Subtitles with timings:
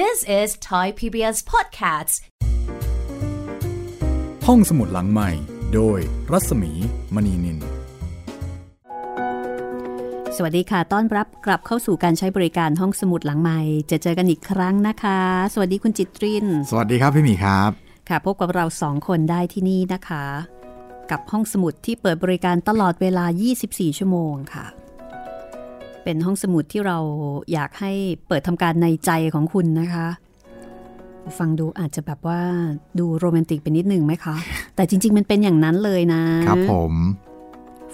[0.00, 2.14] This is Thai PBS Podcasts
[4.46, 5.30] ห้องสมุดหลังใหม่
[5.74, 5.98] โดย
[6.32, 6.72] รัศมี
[7.14, 7.58] มณีนิน
[10.36, 13.60] สวัสดีค่ะ ต้อนรับกลับเข้าสู่การใช้บริการห้องสมุดหลังใหม่
[13.90, 15.20] จะเจอกันอีกครั้งนะคะ
[15.52, 17.70] สวัสดีคุณจิตริน สวัสดีครับพี่หมีครับ
[18.08, 20.24] ค่ะ พบกับเราสองคนได้ที่นี่นะคะ
[21.10, 23.24] กับห้องสมุดที่เปิดบริการตลอดเวลา
[23.62, 24.66] 24 ชั่วโมงค่ะ
[26.04, 26.98] เป็นห้องสมุดที่เรา
[27.52, 27.92] อยากให้
[28.28, 30.08] เปิดทำการในใจของคุณนะคะ
[31.38, 32.40] ฟังดูอาจจะแบบว่า
[32.98, 34.36] ดูโรแมนติกไปนิดหนึ่งไหมคะ
[34.74, 36.92] แต่จริง ๆ มันเป็นอย่างนั้นเลยนะ ครับผม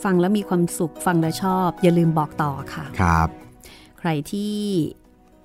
[0.05, 3.29] ฟังแล้วมีความสุขฟังแล้วชอบ อย่าลืมบอกต่อค่ะ ครับ
[3.99, 4.57] ใครที่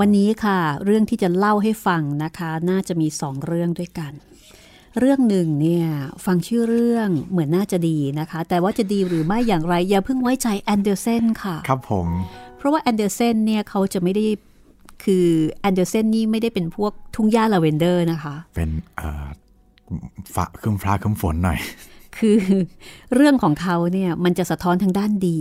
[0.01, 4.13] วันนี้ค่ะ เรื่องที่จะเล่าให้ฟังนะคะ น่าจะมี2เรื่องด้วยกัน
[4.99, 5.87] เรื่องหนึ่งเนี่ย
[6.25, 12.07] ฟังชื่อเรื่องเหมือนน่าจะดีนะคะ แต่ว่าจะดีหรือไม่อย่างไร อย่าเพิ่งไว้ใจแอนเดอร์เซนค่ะ ครับผม
[12.57, 14.25] เพราะว่าแอนเดอร์เซนเนี่ยเขาจะไม่ได้
[15.05, 15.27] คือ
[15.61, 19.27] แอนเดอร์เซนนี่ไม่ได้เป็นพวกทุ่งหญ้าลาเวนเดอร์นะคะ เป็นเอ่อ
[20.35, 21.59] ฟ้าครึมฟ้าครึมฝนหน่อย
[22.19, 22.39] คือ
[23.15, 25.39] เรื่องของเขาเนี่ยมันจะสะท้อนทั้งด้านดี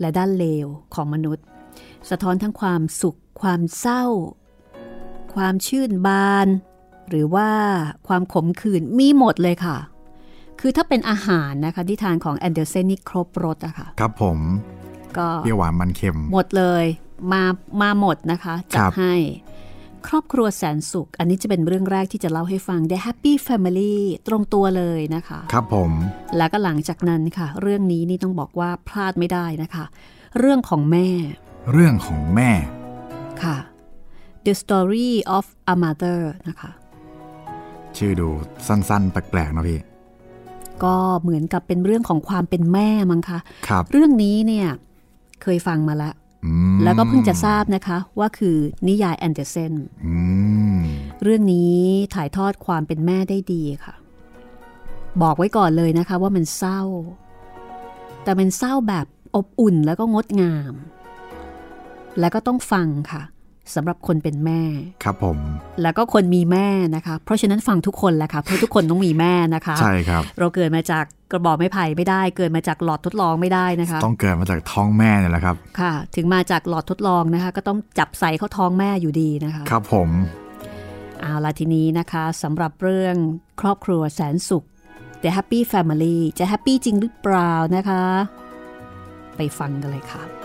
[0.00, 1.44] และด้านเลวของมนุษย์
[2.10, 4.04] สะท้อนทั้งความสุข ความเศร้า
[5.34, 6.48] ความชื่นบาน
[7.08, 7.50] หรือว่า
[8.08, 9.76] ความขมขื่นมีหมดเลยค่ะ
[10.60, 14.38] คือถ้าเป็นอาหารนะคะที่ทานของแอนเดอร์เซนนี่ครบรสอะค่ะ ครับผม
[15.18, 16.84] ก็เปรี้ยวหวานมันเค็ม หมดเลย
[17.32, 17.42] มา
[17.82, 19.14] มาหมดนะคะจัคดรับให้
[20.06, 23.94] ครอบครัวแสนสุข อันนี้จะเป็นเรื่องแรกที่จะเล่าให้ฟัง The Happy Family
[24.28, 25.90] ตรงตัวเลยนะคะ ครับผม
[26.36, 29.84] แล้วก็หลังจากนั้นค่ะ เรื่องนี้นี่ต้องบอกว่าพลาดไม่ได้นะคะ
[30.38, 31.08] เรื่องของแม่
[31.70, 32.50] เรื่องของแม่
[33.42, 33.56] ค่ะ
[34.44, 36.70] The Story of a Mother นะคะ
[37.96, 38.28] ชื่อดู
[38.66, 39.80] สั้นๆ แปลกๆนะพี่
[40.84, 44.68] ก็เหมือนกับเป็นเรื่องของความเป็นแม่มั้งคะครับเรื่องนี้เนี่ย
[45.42, 46.14] เคยฟังมาแล้ว
[46.44, 48.56] อืมแล้วก็เพิ่งจะทราบนะคะ ว่าคือ
[48.88, 49.72] นิยายแอนเดอร์เซน
[50.06, 50.16] อื
[50.78, 50.80] ม
[51.22, 51.76] เรื่องนี้
[52.14, 53.94] ถ่ายทอดความเป็นแม่ได้ดีค่ะ
[55.22, 56.80] บอกไว้ก่อนเลยนะคะว่ามันเศร้า
[58.24, 59.06] แต่มันเศร้าแบบ
[59.36, 60.74] อบอุ่นแล้วก็งดงาม
[62.20, 63.22] แล้วก็ต้องฟังค่ะ
[63.74, 64.60] สำหรับคนเป็นแม่
[65.04, 65.38] ครับผม
[65.82, 80.08] แล้วก็คนมีแม่นะคะ เพราะฉะนั้นฟังทุกคนแหละค่ะเพราะทุกคนต้องมีแม่นะคะ ใช่ครับ เราเกิดมาจากกระบอกไม้ไผ่ไม่ได้ เกิดมาจากหลอดทดลองไม่ได้นะคะ ต้องเกิดมาจากท้องแม่เนี่ยแหละครับ ค่ะ ถึงมาจากหลอดทดลองนะคะ ก็ต้องจับใส่เข้าท้องแม่อยู่ดีนะคะ ครับผม
[81.20, 83.16] เอาละทีนี้นะคะสำหรับเรื่อง
[83.60, 84.64] ครอบครัวแสนสุข
[85.22, 88.04] The Happy Family จะแฮปปี้จริงหรือเปล่านะคะ
[89.36, 90.41] ไปฟังกันเลยค่ะ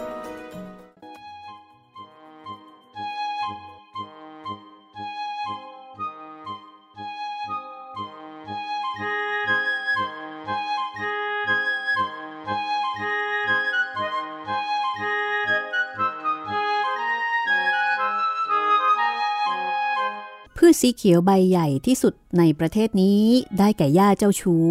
[20.67, 23.21] พืชสีเขียวใบใหญ่ที่สุดในประเทศนี้
[23.59, 24.67] ได้แก่หญ้าเจ้าชู้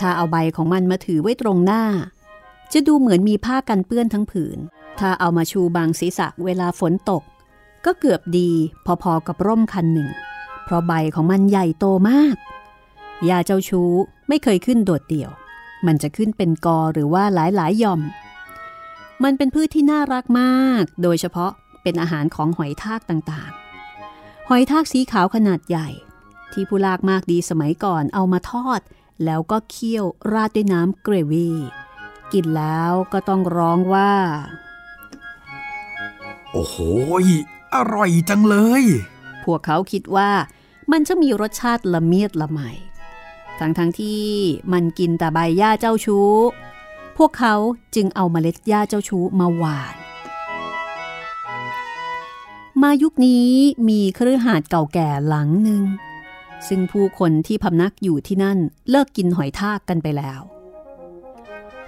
[0.00, 1.84] ถ้าเอาใบของมันมาถือไว้ตรงหน้า
[2.72, 4.58] จะดูเหมือนมีผ้ากันเปื้อนทั้งผืน
[4.98, 7.22] ถ้าเอามาชูบางศีรษะเวลาฝนตก
[7.84, 8.50] ก็เกือบดี
[9.02, 10.08] พอๆกับร่มคันหนึ่ง
[10.64, 12.36] เพราะใบของมันใหญ่โตมาก
[13.26, 13.90] หญ้าเจ้าชู้
[14.28, 15.30] ไม่เคยขึ้นโดดเดี่ยว
[15.86, 18.00] มันจะขึ้นเป็นกอหรือว่าหลายๆย่อม
[19.24, 21.50] มันเป็นพืชที่น่ารักมาก โดยเฉพาะ
[21.82, 23.57] เป็นอาหารของหอยทากต่างๆ
[24.50, 25.88] หอยทากสีขาวขนาดใหญ่
[26.52, 28.80] ที่ผู้ลากมากดีสมัยก่อนเอามาทอด
[29.24, 31.58] แล้วก็เคี่ยวราดด้วยน้ำเกรวี่
[32.32, 34.12] กินแล้วก็ต้องร้องว่า
[36.52, 36.76] โอ้โห
[37.74, 38.82] อร่อยจังเลย
[39.44, 40.30] พวกเขาคิดว่า
[40.92, 42.60] มันจะมีรสชาติละเมียดละไม
[43.60, 44.24] ทั้งทั้งที่
[44.72, 46.32] มันกินแต่ใบหญ้าเจ้าชู้
[47.18, 47.54] พวกเขา
[47.94, 50.07] จึงเอาเมล็ดหญ้าเจ้าชู้มาหวาน
[52.82, 53.50] มายุคนี้
[53.88, 55.82] มีเครือหาดเก่าแก่หลังหนึ่ง
[56.68, 58.58] ซึ่งผู้คนที่พำนักอยู่ที่นั่น
[58.90, 60.40] เลิกกินหอยทากกันไปแล้ว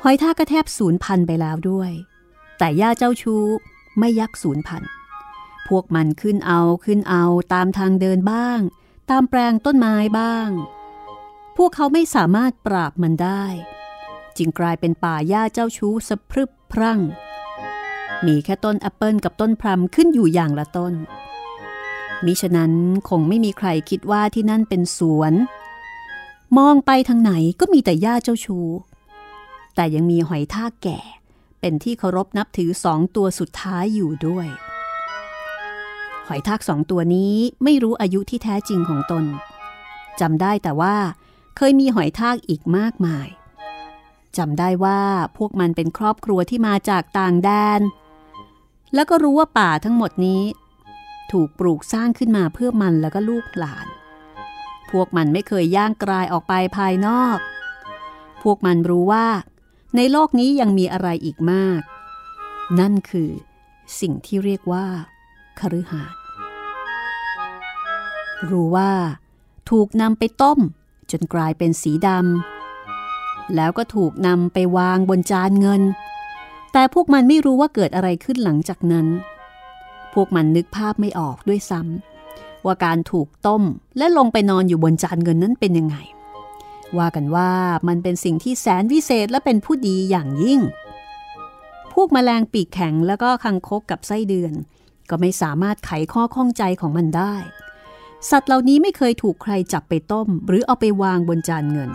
[0.03, 1.91] หอยทากก็แทบสูญพันธุ์ไปแล้วด้วย
[2.59, 3.45] แต่หญ้าเจ้าชู้
[3.99, 4.91] ไม่ยักสูญพันธุ์
[5.69, 8.61] พวกมันขึ้นเอาขึ้นเอาตามทางเดินบ้าง
[9.11, 10.49] ตามแปลงต้นไม้บ้าง
[11.57, 13.45] พวกเขาไม่สามารถปราบมันได้
[14.37, 17.01] จึงกลายเป็นป่าหญ้าเจ้าชู้สะพรึบพรั่ง
[18.27, 20.95] มีแค่ต้นแอปเปิลกับต้นพลัมขึ้นอยู่อย่างละต้น
[22.25, 22.73] มิฉะนั้น
[23.09, 25.33] คงไม่มีใครคิดว่าที่นั่นเป็นสวน
[26.59, 28.69] มองไปทางไหนก็มีแต่หญ้าเจ้าชู้
[29.75, 31.01] แต่ยังมีหอยทากแก่
[31.61, 34.49] เป็นที่เคารพนับถือสองตัวสุดท้ายอยู่ด้วย
[36.29, 37.35] หอยทากสองตัวนี้
[37.65, 39.25] ไม่รู้อายุที่แท้จริงของตน
[40.21, 40.97] จำได้แต่ว่า
[41.57, 43.29] เคยมีหอยทากอีกมากมาย
[44.39, 45.01] จำได้ว่า
[45.37, 47.81] พวกมันเป็นครอบครัวที่มาจากต่างแดน
[48.95, 50.43] แล้วก็รู้ว่าป่าทั้งหมดนี้
[51.33, 53.87] ถูกปลูกสร้างขึ้นมาเพื่อมันแล้วก็ลูกหลาน
[54.91, 57.39] พวกมันไม่เคยย่างกลายออกไปภายนอก
[58.43, 59.27] พวกมันรู้ว่า
[59.97, 61.81] ในโลกนี้ยังมีอะไรอีกมาก
[62.81, 63.31] นั่นคือ
[64.01, 64.87] สิ่งที่เรียกว่า
[65.59, 66.19] คฤหาสน์
[68.51, 68.93] รู้ว่า
[69.71, 70.59] ถูกนำไปต้ม
[71.11, 75.83] จนกลายเป็นสีดำแล้วก็ถูกนำไปวางบนจานเงิน
[76.73, 79.07] แต่พวกมันไม่รู้ว่าเกิดอะไรขึ้นหลังจากนั้น
[80.15, 83.63] พวกมันนึกภาพไม่ออกด้วยซ้ำว่าการถูกต้ม
[83.99, 85.97] และลงไปนอนอยู่บนจานเงินนั้นเป็นยังไง
[86.99, 87.51] ว่ากันว่า
[87.89, 90.61] มันเป็นสิ่งที่แสนวิเศษและเป็นผู้ดีอย่างยิ่ง
[91.93, 94.53] พวกมแมลงปีกแข็งแล้วก็คังคกกับไส้เดือน
[95.11, 97.35] ก็ไม่สามารถไขข้อข้องใจของมันได้
[98.31, 101.91] สัตว์เหล่านี้ไม่เคยถูกใครจับไปต้ม หรือเอาไปวางบนจานเงิน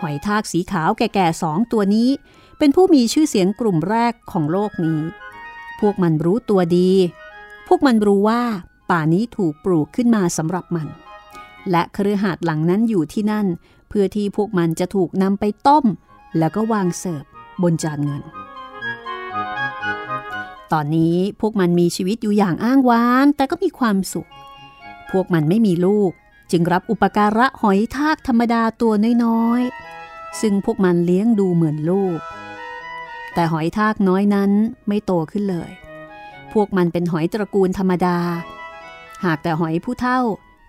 [0.00, 2.08] หอยทากสีขาวแก่ๆสองตัวนี้
[2.58, 5.00] เป็นผู้มีชื่อเสียงกลุ่มแรกของโลกนี้
[5.80, 6.90] พวกมันรู้ตัวดี
[7.68, 8.42] พวกมันรู้ว่า
[8.90, 10.88] ป่านี้ถูกปลูกขึ้นมาสำหรับมัน
[11.70, 13.46] และครือหาดหลังนั้นอยู่ที่นั่น
[13.88, 15.84] เพื่อที่พวกมันจะถูกนำไปต้ม
[16.38, 17.24] แล้วก็วางเสิร์ฟ
[17.62, 18.22] บนจานเงิน
[20.72, 24.28] ตอนนี้พวกมันมีชีวิตอยู่อย่างอ้างว้าง แต่ก็มีความสุข
[25.10, 26.10] พวกมันไม่มีลูก
[26.50, 28.92] จึงรับอุปการะหอยทากธรรมดาตัว
[29.24, 32.18] น้อยๆ ซึ่งพวกมันเลี้ยงดูเหมือนลูก
[33.38, 34.50] แต่หอยทากน้อยนั้น
[34.88, 35.70] ไม่โตขึ้นเลย
[36.52, 38.18] พวกมันเป็นหอยตระกูลธรรมดา
[39.24, 40.20] หากแต่หอยผู้เท่า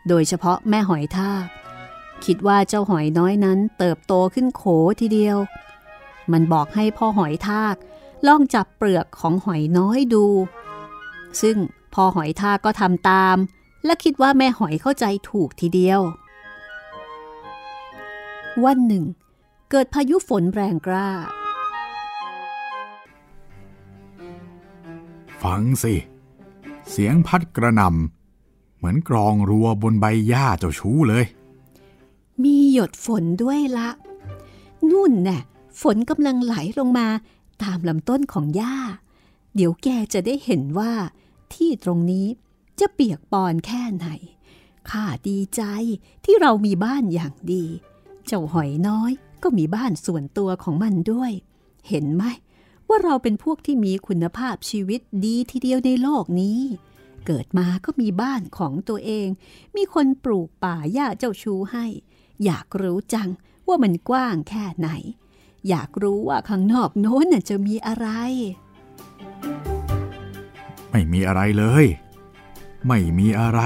[0.09, 1.45] โดยเฉพาะแม่หอยทาก
[2.25, 4.63] คิดว่าเจ้าหอยน้อยนั้นเติบโตขึ้นโข
[4.99, 5.37] ทีเดียว
[6.31, 7.75] มันบอกให้พ่อหอยทาก
[8.27, 10.25] ลองจับเปลือกของหอยน้อยดู
[11.41, 11.57] ซึ่ง
[11.93, 13.37] พ่อหอยทากก็ทำตาม
[13.85, 16.01] และคิดว่าแม่หอยเข้าใจถูกทีเดียว
[18.65, 19.05] วันหนึ่ง
[19.71, 21.09] เกิดพายุฝนแรงกล้า
[25.43, 25.93] ฟังสิ
[26.89, 31.25] เสียงพัดกระนำเหมือนกรองรัวบนใบหญ้าเจ้าชู้เลย
[32.43, 33.89] มีหยดฝนด้วยละ
[34.89, 35.41] นุ่นน่ะ
[35.81, 37.07] ฝนกำลังไหลลงมา
[37.63, 38.75] ตามลำต้นของหญ้า
[39.55, 40.91] เดี๋ยวแกจะได้เห็นว่า
[41.53, 42.27] ที่ตรงนี้
[42.79, 44.07] จะเปียกปอนแค่ไหน
[44.89, 45.61] ข้าดีใจ
[46.25, 47.65] ที่เรามีบ้านอย่างดี
[48.25, 49.11] เจ้าหอยน้อย
[49.43, 51.31] ก็มีบ้านส่วนตัวของมันด้วย
[51.87, 52.23] เห็นไหม
[52.89, 56.59] ว่าเราเป็นพวกที่มีคุณภาพชีวิตดีทีเดียวในโลกนี้
[57.25, 59.27] เกิดมาก็มีบ้านของตัวเอง
[59.75, 61.85] มีคนปลูกป่าหญ้าเจ้าชูให้
[62.45, 63.29] อยากรู้จัง
[63.67, 64.89] ว่ามันกว้างแค่ไหน
[65.69, 68.07] อยากรู้ว่าข้างนอกโน้นจะมีอะไร
[70.91, 71.85] ไม่มีอะไรเลย
[72.87, 73.61] ไม่มีอะไร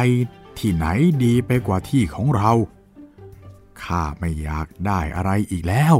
[0.57, 0.85] ที่ไหน
[1.23, 2.51] ดีไปกว่าที่ของเรา
[3.83, 5.95] ข้าไม่อยากได้อะไรอีกแล้ว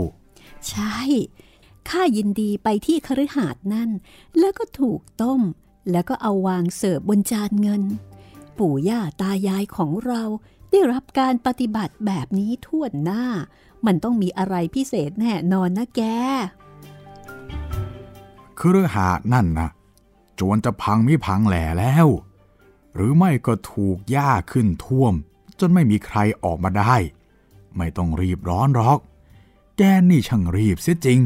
[0.70, 0.98] ใช่
[1.90, 3.90] ข้ายินดีไปที่คฤหาสน์นั่น
[4.40, 5.42] แล้วก็ถูกต้ม
[5.92, 7.84] แล้วก็เอาวางเสิร์ฟบนจานเงิน
[8.58, 10.24] ปู่ย่าตายายของเรา
[10.72, 13.26] ได้รับการปฏิบัติแบบนี้ทั่วหน้า
[13.86, 16.02] มันต้องมีอะไรพิเศษแน่นอนนะแก
[18.60, 19.70] คฤหาสน์นั่นนะ
[20.40, 22.08] จวนจะพังไมิพังแหล่แล้ว
[22.96, 25.14] หรือไม่ก็ถูกหญ้าขึ้นท่วม
[25.60, 26.96] จนไม่มีใครออกมาได้
[27.78, 29.00] ไม่ต้องรีบร้อนหรอก
[29.78, 31.20] แกนี่ช่างรีบเสียจริง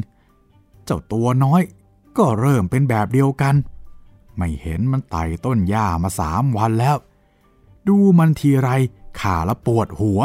[0.85, 1.61] เจ้าตัวน้อย
[2.17, 3.55] ก็เริ่มเป็นแบบเดียวกัน
[4.37, 6.97] ไม่เห็นมันไต่ต้นหญ้ามาสามวันแล้ว
[7.87, 8.69] ดูมันทีไร
[9.19, 10.21] ขาละปวดหัว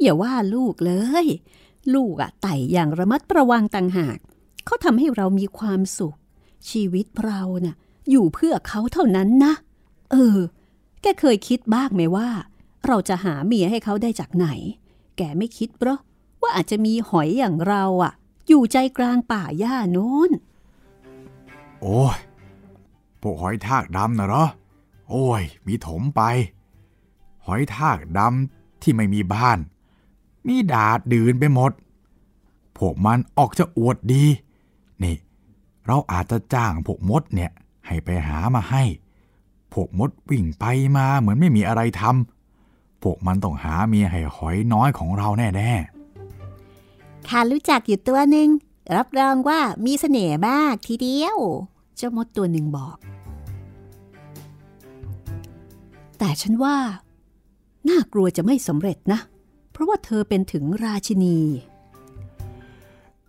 [0.00, 0.92] อย่าว่าลูกเล
[1.24, 1.26] ย
[1.94, 4.18] ลูกอะไต่อย่างระมัดระวังต่างหาก
[4.64, 6.16] เขาทำให้เรามีความสุข
[6.70, 7.76] ชีวิตเราน่ะ
[8.10, 9.52] อยู่เพื่อเขาเท่านั้นนะ
[10.10, 10.38] เออ
[11.02, 12.28] แกเคยคิดบ้างไหมว่า
[12.86, 14.46] เราจะหาเมียให้เขาได้จากไหน
[15.16, 15.98] แกไม่คิดเหรอ
[16.40, 18.12] ว่าอาจจะมีหอยอย่างเราอะ
[18.46, 20.30] อยู่ใจกลางป่าหญ้าโน้น
[21.80, 22.18] โอ้ย
[23.20, 24.46] พวกหอยทากดำนะเหรอ
[25.08, 26.22] โอ้ย มีถมไป
[27.46, 29.58] หอยทากดำที่ไม่มีบ้าน
[30.46, 31.72] มีดาดดื่นไปหมด
[32.78, 34.24] พวกมันออกจะอวดดี
[35.02, 35.16] นี่
[35.86, 37.52] เราอาจจะจ้างพวกมดเนี่ย
[37.86, 38.84] ให้ไปหามาให้
[39.72, 40.64] พวกมดวิ่งไป
[40.96, 46.03] มาเหมือนไม่มีอะไรทำพวกมันต้องหาเมียให้หอยน้อยของเราแน่ๆ
[47.28, 48.48] ข้ารู้จักอยู่ตัวหนึ่ง
[48.96, 51.38] รับรองว่ามีเสน่ห์มากทีเดียว
[51.96, 52.96] เจ้ามดตัวหนึ่งบอก
[56.18, 56.76] แต่ฉันว่า
[57.88, 59.20] น่ากลัวจะไม่สำเร็จนะ
[59.72, 61.38] เพราะว่าเธอเป็นถึงราชินี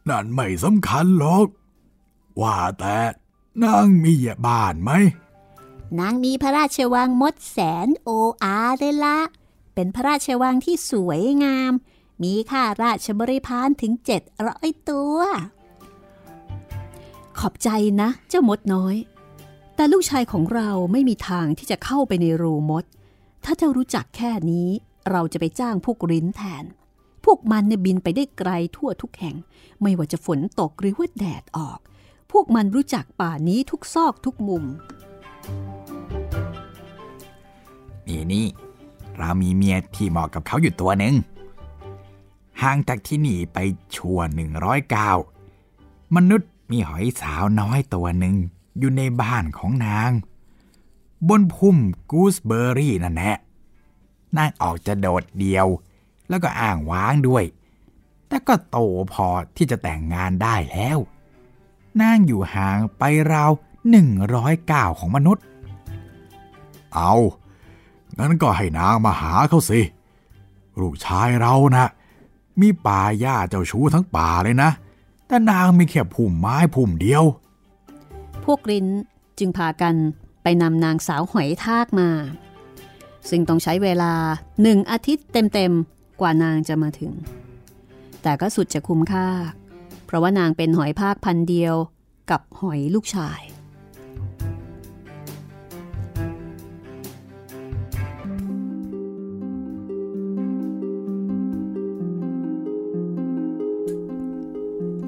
[0.10, 1.48] นั่นไม่สำคัญหรอก
[2.42, 2.98] ว่าแต่
[3.64, 4.14] นางมี
[4.46, 4.92] บ้านไหม
[6.00, 8.10] นางมีพระราชวังมดแสนโอ
[8.44, 9.20] อาเลยละ
[9.74, 11.72] เป็นพระราชวังที่สวยงาม
[12.24, 15.17] มีข้าราชบริพารถึงเจ็ดร้อยตัว
[17.39, 17.69] ขอบใจ
[18.01, 18.95] นะเจ้ามดน้อย
[19.75, 22.84] แต่ลูกชายของเราไม่มีทางที่จะเข้าไปในรูมด
[23.43, 24.69] ถ้าเจ้ารู้จักแค่นี้
[25.12, 26.65] เราจะไปจ้างพวกริ้นแทน
[27.25, 29.36] พวกมันเนี่ยบินไปได้ไกลทั่วทุกแห่ง
[29.81, 31.79] ไม่ว่าจะฝนตกหรือว่าแดดออก
[32.31, 34.63] พวกมันรู้จักป่านี้ทุกซอกทุกมุม
[38.07, 38.45] นี่นี่
[39.17, 41.15] เรามีเมียที่เหมาะกับเขาอยู่ตัวหนึ่ง
[42.62, 43.58] ห่างจากที่นี่ไป
[43.96, 45.12] ชั่วหนึ่งร้อยก้า
[46.16, 48.36] มนุษย์มีหอยสาวน้อยตัวหนึ่ง
[48.80, 50.12] อยู่ในบ้านของนาง
[51.28, 51.78] บนพุ่ม
[52.12, 53.36] กูสเบอร์รี่นั่นแหละ
[54.38, 55.68] นางออกจะโดดเดียว
[56.30, 57.44] แล้วก็อ้างว้างด้วย
[58.28, 58.78] แต่ก็โต
[59.14, 60.98] พอที่จะแต่งงานได้แล้ว
[62.02, 63.52] นางอยู่ห่างไปราว
[63.90, 65.44] หนึ่งร้อยก้าวของมนุษย์
[66.96, 67.14] เอา
[68.18, 69.80] งั้นก็ให้นางมาหาเขาสิ
[70.80, 71.88] ลูกชายเรานะ
[72.62, 74.70] มีป่าหญ้าเจ้าชู้ทั้งป่าเลยนะ
[75.28, 77.24] แต่นางมีแค่พุ่มไม้พุ่มเดียว
[78.44, 78.88] พวกริ้น
[79.40, 79.96] จึงพากัน
[80.44, 82.10] ไปนำนางสาวหอยทากมา
[83.30, 84.14] ซึ่งต้องใช้เวลา
[84.62, 87.12] หนึ่งอาทิตย์เต็มๆ กว่านางจะมาถึง
[88.22, 89.28] แต่ก็สุดจะคุ้มค่า
[90.06, 91.76] เพราะว่านางเป็นหอยภาคพันเดียว
[92.30, 93.40] กับหอยลูกชาย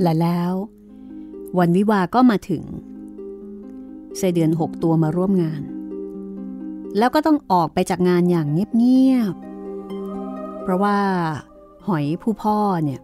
[0.01, 0.53] และแล้ว
[1.57, 2.63] วันวิวาก็มาถึง
[4.17, 5.61] ไส้เดือนหกตัวมาร่วมงาน
[6.97, 10.99] แล้วก็ต้องออกไปจากงานอย่างเงียบๆ เพราะว่า
[11.87, 13.01] หอยผู้พ่อเนี่ย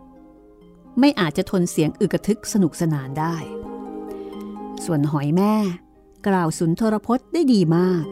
[1.00, 3.36] ไม่อาจจะทนเสียงอึกระทึกสนุกสนานได้
[4.86, 5.54] ส่วนหอยแม่
[6.28, 8.06] กล่าวสุนทรพจน์ได้ดีมาก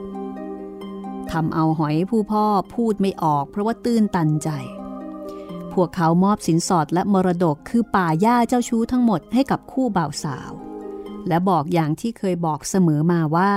[1.31, 2.45] ทำเอาหอยผู้พ่อ
[2.75, 4.49] พูดไม่ออกเพราะว่าตื้นตันใจ
[5.73, 10.51] พวกเขามอบสินสอดและมรดกคือป่าหญ้าเจ้าชู้ทั้งหมดให้กับคู่บ่าวสาว
[11.27, 13.53] และบอกอย่างที่เคยบอกเสมอมาว่า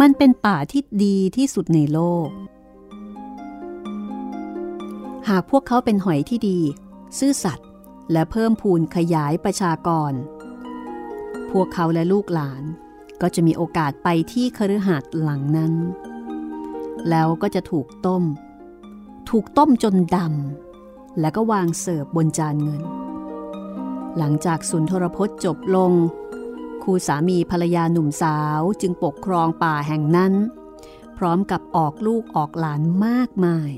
[0.00, 2.28] มันเป็นป่าที่ดีที่สุดในโลก
[5.28, 6.60] หากพวกเขาเป็นหอยที่ดี
[7.18, 7.68] ซื่อสัตย์
[8.12, 10.12] และเพิ่มพูนขยายประชากร
[11.50, 12.62] พวกเขาและลูกหลาน
[13.20, 15.72] ก็จะมีโอกาสไปที่คฤหาสน์หลังนั้น
[17.10, 18.22] แล้วก็จะถูกต้ม
[19.30, 20.67] ถูกต้มจนดำ
[21.20, 22.82] แล้วก็วางเสิร์ฟบนจานเงิน
[24.18, 25.92] หลังจากสุนทรพจน์จบลง
[26.82, 30.32] คู่สามีภรรยาหนุ่มสาวจึงปกครองป่าแห่งนั้น
[31.18, 33.70] พร้อมกับออกลูกออกหลานมากมาย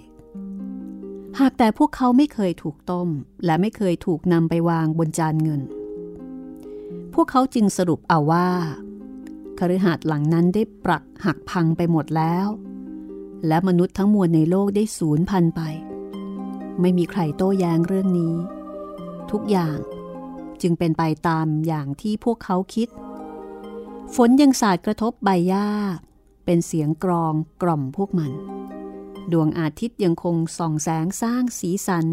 [1.40, 3.08] หากแต่พวกเขาไม่เคยถูกต้ม
[3.44, 5.62] และไม่เคยถูกนำไปวางบนจานเงิน
[7.14, 8.48] พวกเขาจึงสรุปเอาว่า
[9.58, 12.46] คฤหาสน์หลังนั้นได้ปรักหักพังไปหมดแล้ว
[13.46, 15.62] และมนุษย์ทั้งมวลในโลกได้สูญพันธุ์ไป
[16.80, 18.34] ไม่มีใครโต้แย้งเรื่องนี้
[19.30, 19.78] ทุกอย่าง
[20.62, 22.88] จึงเป็นไปตามอย่างที่พวกเขาคิด
[24.14, 25.66] ฝนยังสาดกระทบใบหญ้า
[26.44, 28.32] เป็นเสียงกรองกล่อมพวกมัน
[29.32, 32.06] ดวงอาทิตย์ยังคงส่องแสงสร้างสีสัน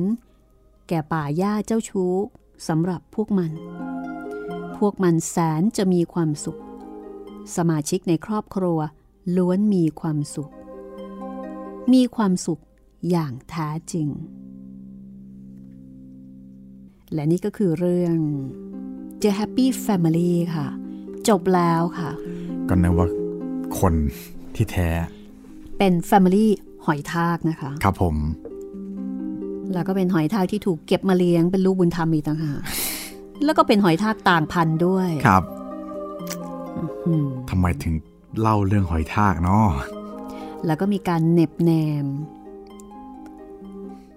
[0.87, 2.13] แก่ป่าหญ้าเจ้าชู้
[2.67, 3.51] สำหรับพวกมัน
[4.77, 6.59] พวกมันแสนจะมีความสุข
[7.55, 8.79] สมาชิกในครอบครัว
[9.37, 10.51] ล้วนมีความสุข
[11.93, 12.61] มีความสุข
[13.09, 14.07] อย่างแท้จริง
[17.13, 18.17] และนี่ก็คือเรื่อง
[19.21, 20.67] The Happy Family ค่ะ
[21.29, 22.09] จบแล้วค่ะ
[22.69, 23.07] ก็นึกว่า
[23.79, 23.93] คน
[24.55, 24.89] ที่แท้
[25.77, 26.45] เป็น Family
[26.85, 28.15] หอยทากนะคะ ครับผม
[29.73, 32.59] แล้วก็เป็นหอยทากที่ถูกเก็บมาเลี้ยงเป็นลูกบุญธรรมอีกต่างหาก
[33.43, 35.43] แล้วก็เป็นหอยทากต่างพันธุ์ด้วยครับ
[37.05, 37.93] อืมทำไมถึง
[38.39, 39.67] เล่าเรื่องหอยทากเนาะ
[40.65, 41.71] แล้วก็มีการเหน็บแน
[42.03, 42.05] ม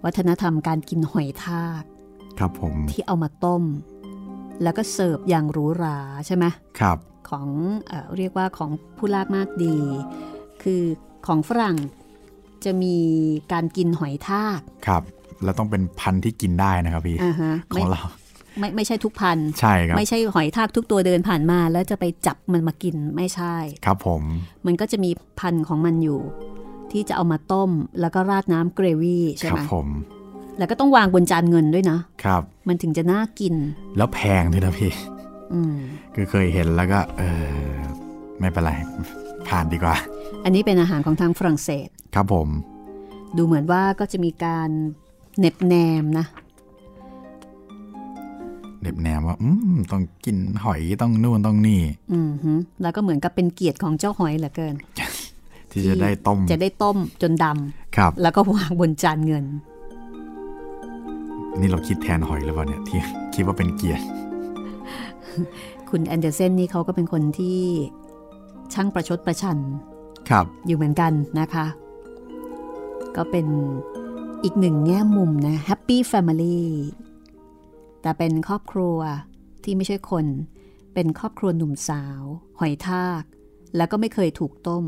[0.04, 1.82] วัฒนธรรมการกินหอยทาก
[2.40, 3.62] ครับผมที่เอามาต้ม
[4.62, 6.44] แล้วก็เสิร์ฟอย่างหรูหราใช่ไหม
[6.80, 7.48] ครับ ของ
[7.86, 9.76] เออเรียกว่าของผู้ลากมากดี
[10.62, 10.82] คือ
[11.26, 11.76] ของฝรั่ง
[12.64, 12.96] จะมี
[13.52, 15.02] การกินหอยทากครับ
[15.44, 18.02] แล้วต้องเป็นพันธุ์ที่กินได้นะครับพี่อ่าฮะขไม่องเรา
[18.58, 23.56] ไม่ไม่ใช่ทุกพันธุ์ใช่ครับไม่ใช่หอยทากทุกตัวเดินผ่านมา แล้วจะไปจับมันมากินไม่ใช่
[23.86, 24.22] ครับผม
[24.66, 26.20] มันก็จะมีพันธุ์ของมันอยู่
[26.92, 27.70] ที่จะเอามาต้ม
[28.00, 29.86] แล้วก็ราดน้ำเกรวี่ใช่ครัไหมผม
[30.60, 33.54] แล้วก็ต้องวางบนจานเงินด้วยนะครับ มันถึงจะน่ากิน
[33.96, 34.92] แล้วแพงด้วยนะพี่
[35.52, 35.76] อืม
[36.14, 37.22] คือเคยเห็นแล้วก็ เอ
[37.72, 37.74] อ
[38.40, 38.72] ไม่เป็นไร
[39.48, 39.96] ผ่านดีกว่า
[40.44, 42.48] อันนี้เป็นอาหารของทางฝรั่งเศส ครับผม
[43.36, 44.70] ดูเหมือนว่าก็จะมีการ
[45.38, 46.26] เหน็บแนมนะ
[48.82, 51.80] เด็บแนมว่า อืมต้องกินหอยต้องนู่นต้องนี่
[52.12, 52.52] อืมฮึ
[52.82, 54.74] แล้วก็เหมือนกับเป็นเกียรติของเจ้าหอยเหลือเกิน
[55.70, 57.46] ที่จะได้ต้ม จะได้ต้มจนด
[57.96, 59.44] ครับำแล้วก็วางบนจานเงิน
[61.60, 62.98] นี่เราคิดแทนหอยหรือเปล่าเนี่ยที่
[63.34, 64.04] คิดว่าเป็นเกียรติ
[65.90, 67.60] คุณแอนเดอร์เซนนี่เขาก็เป็นคนที่
[68.74, 69.58] ช่างประชดประชัน
[70.30, 71.66] ครับ อยู่เหมือนกันนะคะ
[73.16, 73.46] ก็เป็น
[74.44, 76.60] อีกหนึ่งแง่มุมนะ Happy Family
[78.02, 78.98] แต่เป็นครอบครัว
[79.64, 80.26] ที่ไม่ใช่คน
[80.94, 82.22] เป็นครอบครัวหนุ่มสาว
[82.60, 83.22] หอยทาก
[83.76, 84.84] แล้วก็ไม่เคยถูกต้ม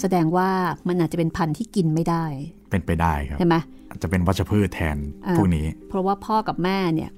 [0.00, 0.50] แสดงว่า
[0.88, 2.24] มันอาจจะเป็นพันธุ์ที่กินไม่ได้
[2.70, 3.54] เป็นไปได้ครับใช่ไหม
[3.85, 7.10] อาจจะเป็นวัชพืชแทนอ่าพวกนี้ เพราะว่าพ่อกับแม่เนี่ย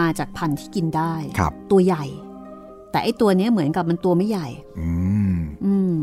[0.00, 2.04] มาจากพันธุ์ที่กินได้ครับ ตัวใหญ่
[2.90, 4.48] แต่ไอ้ตัวเนี้ยเหมือนกับมันตัวไม่ใหญ่
[4.80, 4.88] อื
[5.34, 5.94] มอืม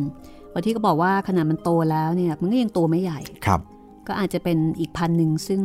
[0.53, 3.61] วันที่ก็บอกว่าขนาดมันโตแล้วเนี่ยมันก็ยังตัวไม่ใหญ่ครับ
[4.07, 5.61] ก็อาจจะเป็นอีกพันธุ์หนึ่งซึ่ง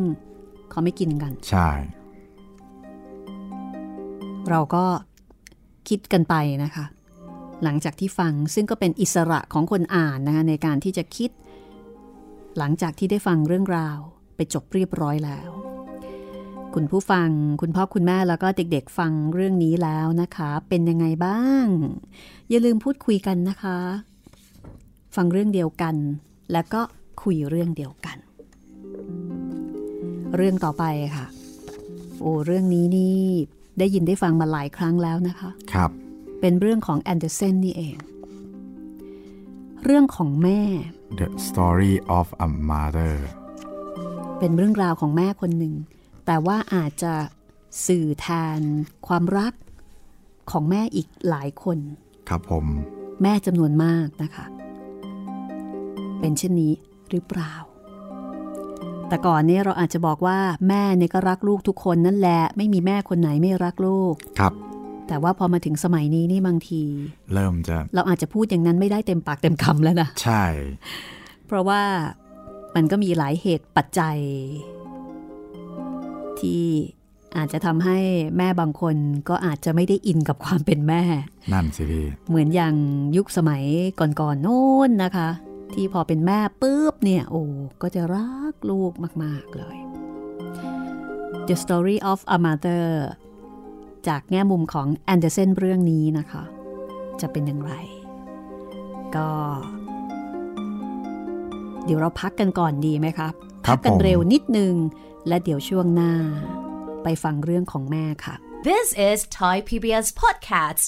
[0.71, 1.69] เขาไม่กินกัน ใช่
[4.51, 4.85] เราก็
[5.89, 6.85] คิดกันไปนะคะ
[7.65, 11.31] หลังจากที่ฟังซึ่งก็เป็นอิสระของคนอ่านนะคะในการที่จะคิด
[12.59, 13.99] หลังจากที่ได้ฟังเรื่องราว
[14.37, 15.51] ไปจบเรียบร้อยแล้ว
[16.75, 17.29] คุณผู้ฟัง
[17.61, 21.65] คุณพ่อคุณแม่แล้วก็เด็กๆฟังเรื่องนี้แล้วนะคะ เป็นยังไงบ้าง
[22.51, 23.79] อย่าลืมพูดคุยกันนะคะ
[25.17, 25.95] ฟังเรื่องเดียวกัน
[26.53, 26.81] แล้วก็
[27.23, 28.17] คุยเรื่องเดียวกัน
[30.37, 30.85] เรื่องต่อไป
[31.17, 31.27] ค่ะ
[32.21, 33.21] โอ้เรื่องนี้นี่
[33.79, 35.91] ได้ยินได้ฟังมาหลายครั้งแล้วนะคะ ครับ
[36.41, 37.97] เป็นเรื่องของแอนเดอร์เซนนี่เอง
[39.85, 40.61] เรื่องของแม่
[41.21, 43.15] The Story of a Mother
[44.39, 45.75] เป็นเรื่องราวของแม่คนหนึ่ง
[46.27, 47.15] แต่ว่าอาจจะ
[47.87, 48.27] สื่อแท
[48.59, 48.61] น
[49.07, 49.53] ความรัก
[50.51, 51.79] ของแม่อีกหลายคน
[52.29, 52.65] ครับผม
[53.23, 54.47] แม่จำนวนมากนะคะ
[56.21, 56.73] เป็นเช่นนี้
[57.11, 57.55] หรือเปล่า
[59.09, 64.53] แต่ก่อนเนี้เราอาจจะบอกว่าแม่เนี่ยก็รักลูกทุกคนนั่นแหละ ไม่มีแม่คนไหนไม่รักลูก ครับ
[65.09, 66.83] แต่ว่าพอมาถึงสมัยนี้นี่บางที
[67.35, 70.45] เริ่มจะ เราอาจจะพูดอย่างนั้นไม่ได้เต็มปากเต็มคำแล้วนะ ใช่
[71.47, 71.83] เพราะว่า
[72.77, 74.19] มันก็มีหลายเหตุปัจจัย
[76.41, 76.65] ที่
[77.37, 77.99] อาจจะทำให้
[78.37, 78.97] แม่บางคน
[79.29, 81.03] ก็อาจจะไม่ได้อินกับความเป็นแม่
[81.53, 82.75] นั่นสิพี่เหมือนอย่าง
[83.17, 83.65] ยุคสมัย
[84.01, 85.29] ก่อนๆโน้นนะคะ
[85.75, 87.43] ที่พอเป็นแม่ปุ๊บเนี่ย โอ้
[87.83, 89.77] ก็จะรักลูกมาก ๆ เลย
[91.49, 92.87] The Story of a Mother
[94.09, 96.43] จากแง่มุมของแอนเดอร์เซนเรื่องนี้นะคะ
[97.21, 97.73] จะเป็นอย่างไร
[99.17, 99.29] ก็
[101.87, 103.33] เดี๋ยวเราพักกันก่อนดีไหมครับ
[103.67, 104.75] ครัพับกันผมเร็วนิดนึง
[105.29, 106.13] และเดี๋ยวช่วงหน้า
[107.03, 108.35] ไปฟังเรื่องของแม่ค่ะ
[108.69, 110.85] This is Thai PBS Podcasts.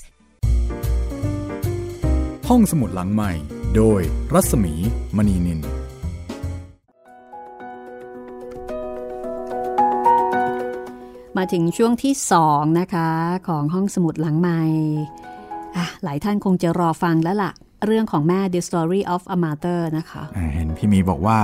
[2.49, 3.33] ห้องสมุดหลังใหม่
[3.77, 4.01] โดย
[4.35, 4.75] รัศมี
[5.17, 5.61] มณีนิน
[11.37, 12.15] มาถึงช่วงที่
[12.47, 13.11] 2นะคะ
[13.49, 14.61] ของห้องสมุดหลังใหม่
[15.77, 17.53] อะหลายท่านคงจะรอฟังแล้วล่ะ
[17.87, 20.23] เรื่องของแม่ The Story of a Mother นะคะ
[20.55, 21.39] เห็นพี่หมีบอกว่า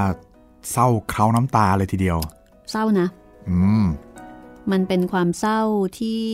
[0.72, 2.18] เศร้าเคล้าน้ำตาเลยทีเดียว
[2.70, 3.08] เศร้านะ
[3.48, 3.84] อืม
[4.72, 5.60] มันเป็นความเศร้า
[5.98, 6.24] ที่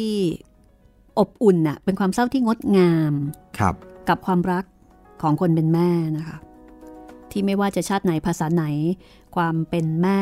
[1.18, 3.12] อบอุ่นน่ะ เป็นความเศร้าที่งดงาม
[3.58, 3.74] ครับ
[4.08, 4.64] กับความรัก
[5.22, 6.36] ของคนเป็นแม่นะคะ
[7.30, 8.64] ที่ไม่ว่าจะชาติไหนภาษาไหน
[9.36, 10.20] ความเป็นแม่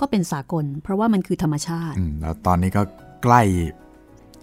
[0.00, 2.82] ก็เป็นสากล เพราะว่ามันคือธรรมชาติอืมแล้วตอนนี้ก็
[3.22, 3.42] ใกล้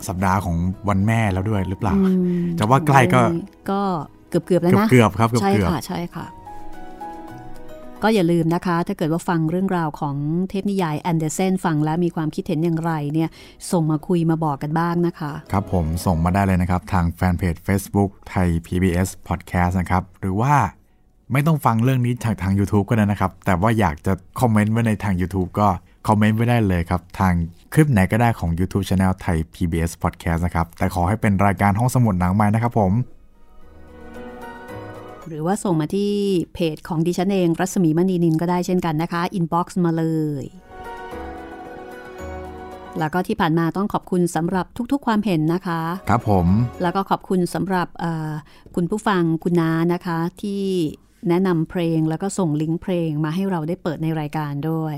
[0.07, 0.57] สัปดาห์ของ
[0.89, 3.21] วันแม่แล้วด้วยหรือเปล่าอืมจะว่าใกล้ก็
[3.71, 3.81] ก็
[4.29, 6.25] เกือบเกือบๆแล้วนะเกือบๆครับเกือบๆใช่ค่ะใช่ค่ะ
[8.03, 10.15] ก็อย่าลืมนะคะ ถ้าเกิดว่าฟังเรื่องราวของ
[10.49, 13.29] เทพนิยายแอนเดอร์เซนฟังแล้วมีความคิดเห็นอย่างไรเนี่ย
[13.71, 20.53] ส่งมาคุยมาบอกกันบ้างนะคะ ครับผมส่งมาได้เลยนะครับ ทางแฟนเพจ Facebook Thai PBS Podcast นะครับ หรือว่า
[21.33, 25.67] ไม่ต้องฟังเรื่องนี้จากทาง YouTube ก็ได้นะครับ แต่ว่าอยากจะคอมเมนต์ไว้ในทาง YouTube ก็
[26.07, 27.33] คอมเมนต์ไว้ได้เลยครับ ทาง
[27.73, 32.91] คลิปไหนก็ได้ของ YouTube Channel Thai PBS Podcast นะครับ แต่ขอให้เป็นรายการห้องสมุดหลังใหม่นะครับผม
[35.27, 36.11] หรือว่าส่งมาที่
[36.53, 40.05] เพจของดิฉันเอง รัศมีมณีนิลก็ได้เช่นกันนะคะ inbox มาเล
[40.43, 40.45] ย
[42.99, 46.47] แล้วก็ที่ผ่านมาต้องขอบคุณสำหรับทุกๆ ความเห็นนะคะ ครับผม
[46.81, 48.31] แล้วก็ขอบคุณสำหรับเอ่อ
[48.75, 50.63] คุณผู้ฟังคุณน้านะคะที่
[51.29, 54.97] แนะนำเพลงแล้วก็ส่งลิงก์เพลงมาให้เราได้เปิดในรายการด้วย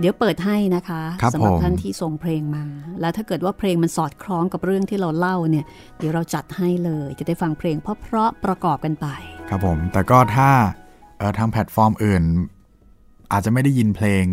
[0.00, 2.64] เดี๋ยวเปิดให้นะคะครับสำหรับผมท่านที่ส่งเพลงมา
[3.00, 5.64] แล้วถ้าเกิดว่าเพลงมันสอดคล้องกับเรื่องที่เราเล่าเนี่ย
[5.98, 9.06] เดี๋ยวเราจัดให้เลย จะได้ฟังเพลงเพราะๆประกอบกันไป
[9.50, 10.50] ครับผม แต่ก็ถ้า
[11.18, 12.22] เอ่อทางแพลตฟอร์มอื่น
[13.32, 14.24] อาจจะไม่ได้ยินเพลง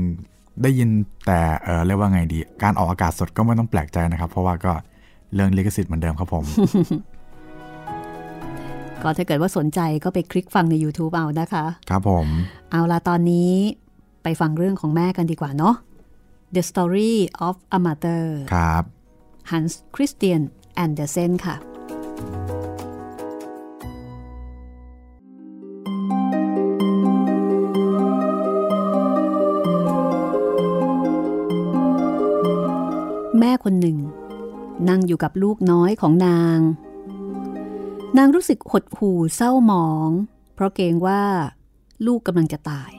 [0.64, 0.90] ได้ยิน
[1.26, 4.74] แต่เออเรียกว่าไงดี การออกอากาศสดก็ไม่ต้องแปลกใจนะครับ เพราะว่าก็
[5.34, 6.44] เรื่องลิขสิทธิ์เหมือนเดิมครับผม
[9.02, 12.28] ก็ถ้าเกิดว่าสนใจก็ไปคลิกฟังใน YouTube เอานะคะ ครับผม
[12.72, 13.52] เอาละตอนนี้
[14.24, 15.76] ไปฟังเรื่องของแม่กันดีกว่าเนาะ
[16.56, 17.14] The Story
[17.48, 18.84] of a Mother ครับ
[19.52, 20.42] Hans Christian
[20.84, 21.56] Andersen ค่ะ
[33.40, 33.98] แม่คนหนึ่ง
[34.90, 36.60] นั่งอยู่กับลูกน้อยของนาง
[38.18, 40.10] นางรู้สึกหดหู่เศร้าหมอง
[40.54, 41.24] เพราะเกรงว่า
[42.06, 42.92] ลูกกำลังจะตาย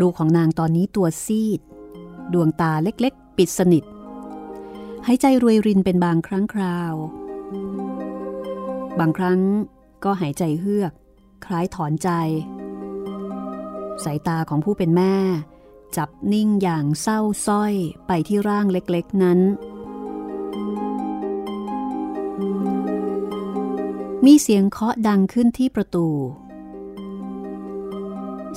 [0.00, 1.60] ลูกของนางตอนนี้ตัวซีด
[2.32, 3.84] ดวงตาเล็กๆ ปิดสนิท
[5.06, 6.94] หายใจรวยรินเป็นบางครั้งคราว
[8.98, 9.40] บางครั้ง
[10.04, 10.92] ก็หายใจเฮือก
[11.44, 12.10] คล้ายถอนใจ
[14.04, 15.14] สายตาของผู้เป็นแม่
[15.96, 17.74] จับนิ่งอย่างเศร้าสร้อย
[18.06, 19.40] ไปที่ร่างเล็กๆนั้น
[24.24, 26.06] มีเสียงเคาะดังขึ้นที่ประตู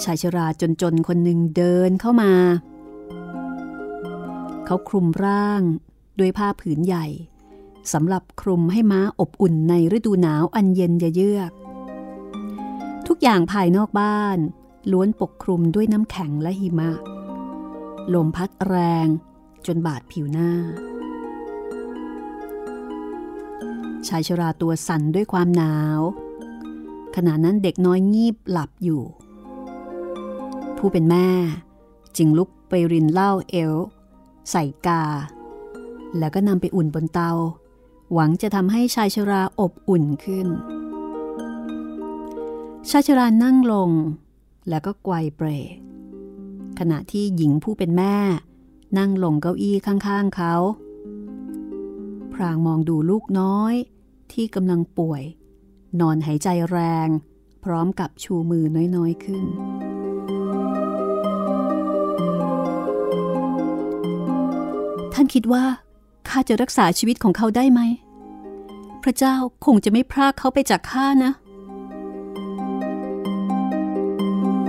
[0.03, 0.47] ชายชรา
[0.81, 2.33] จนๆคนหนึ่งเดินเข้ามา
[4.65, 5.61] เขาคลุมร่าง
[6.19, 7.05] ด้วยผ้าผืนใหญ่
[7.93, 11.51] สำหรับคลุมให้ม้าอบอุ่นในฤดูหนาวอันเย็นเยือก
[13.07, 14.37] ทุกอย่างภายนอกบ้าน
[14.91, 16.91] ล้วนปกคลุมด้วยน้ำแข็งและหิมะ
[18.13, 19.07] ลมพัดแรง
[19.65, 20.51] จนบาดผิวหน้า
[24.07, 25.99] ชายชราตัวสั่นด้วยความหนาว
[27.15, 29.03] ขณะนั้นเด็กน้อยงีบหลับอยู่
[30.77, 31.27] ผู้เป็นแม่
[32.17, 33.73] จึงลุกไปรินเหล้าเอล
[34.51, 35.03] ใส่กา
[36.17, 37.31] แล้วก็นำไปอุ่นบนเตา
[38.13, 40.47] หวังจะทำให้ชายชราอบอุ่นขึ้น
[42.89, 43.91] ชายชรานั่งลง
[44.69, 45.75] แล้วก็ไกวเปรก
[46.79, 48.15] ขณะที่หญิงผู้เป็นแม่
[48.97, 50.55] นั่งลงเก้าอี้ข้างๆเขา
[52.33, 53.73] พรางมองดูลูกน้อย
[54.31, 55.23] ที่กำลังป่วย
[55.99, 57.07] นอนหายใจแรง
[57.63, 59.43] พร้อมกับชูมือน้อยๆขึ้น
[65.15, 65.65] ท่านคิดว่า
[66.27, 67.81] ข้าจะรักษาชีวิตของเขาได้ไหม
[69.03, 71.31] พระเจ้าคงจะไม่พรากเขาไปจากข้านะ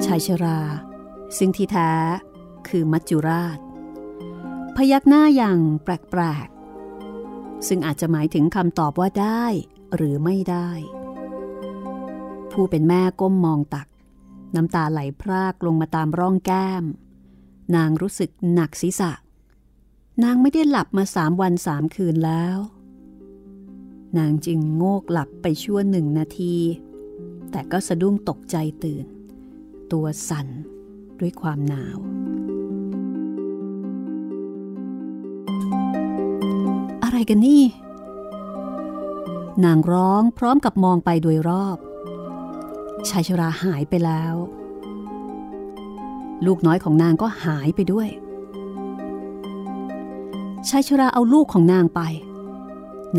[0.04, 0.61] ชายชรา
[1.37, 1.90] ซึ่งที่แท้
[2.68, 3.59] คือมัจจุราช
[4.76, 5.88] พยักหน้าอย่างแป
[6.20, 9.44] ลกๆ ซึ่งอาจจะหมายถึงคำตอบว่าได้
[9.94, 10.70] หรือไม่ได้
[12.52, 13.88] ผู้เป็นแม่ก้มมองตัก
[14.54, 16.85] น้ำตาไหลพรากลงมาตามร่องแก้ม
[17.76, 19.12] นางรู้สึกหนักศีรษะ
[20.24, 22.59] นางไม่ได้หลับมาสามวันสามคืนแล้ว
[24.18, 26.57] นางจึงโงกหลับไปชั่วหนึ่งนาที
[27.50, 29.05] แต่ก็สะดุ้งตกใจตื่น
[29.92, 30.48] ตัวสั่น
[31.20, 31.98] ด้วยความหนาว
[37.02, 37.62] อะไรกันนี่
[39.64, 41.79] นางร้องพร้อมกับมองไปโดยรอบ
[43.09, 44.35] ชายชราหายไปแล้ว
[46.46, 48.09] ลูกน้อยของนางก็หายไปด้วย
[50.70, 52.00] ชายชราเอาลูกของนางไป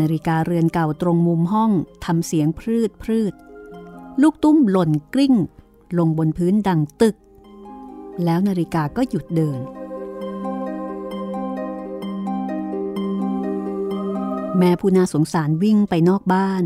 [0.00, 1.70] นาฬิกาเรือนเก่าตรงมุมห้อง
[2.04, 3.34] ทำเสียงพืดพืด
[4.22, 5.34] ลูกตุ้มหล่นกลิ้ง
[5.98, 7.16] ลงบนพื้นดังตึก
[8.24, 9.60] แล้วนาฬิกาก็หยุดเดิน
[14.58, 16.64] แม่ผู้น่าสงสารวิ่งไปนอกบ้าน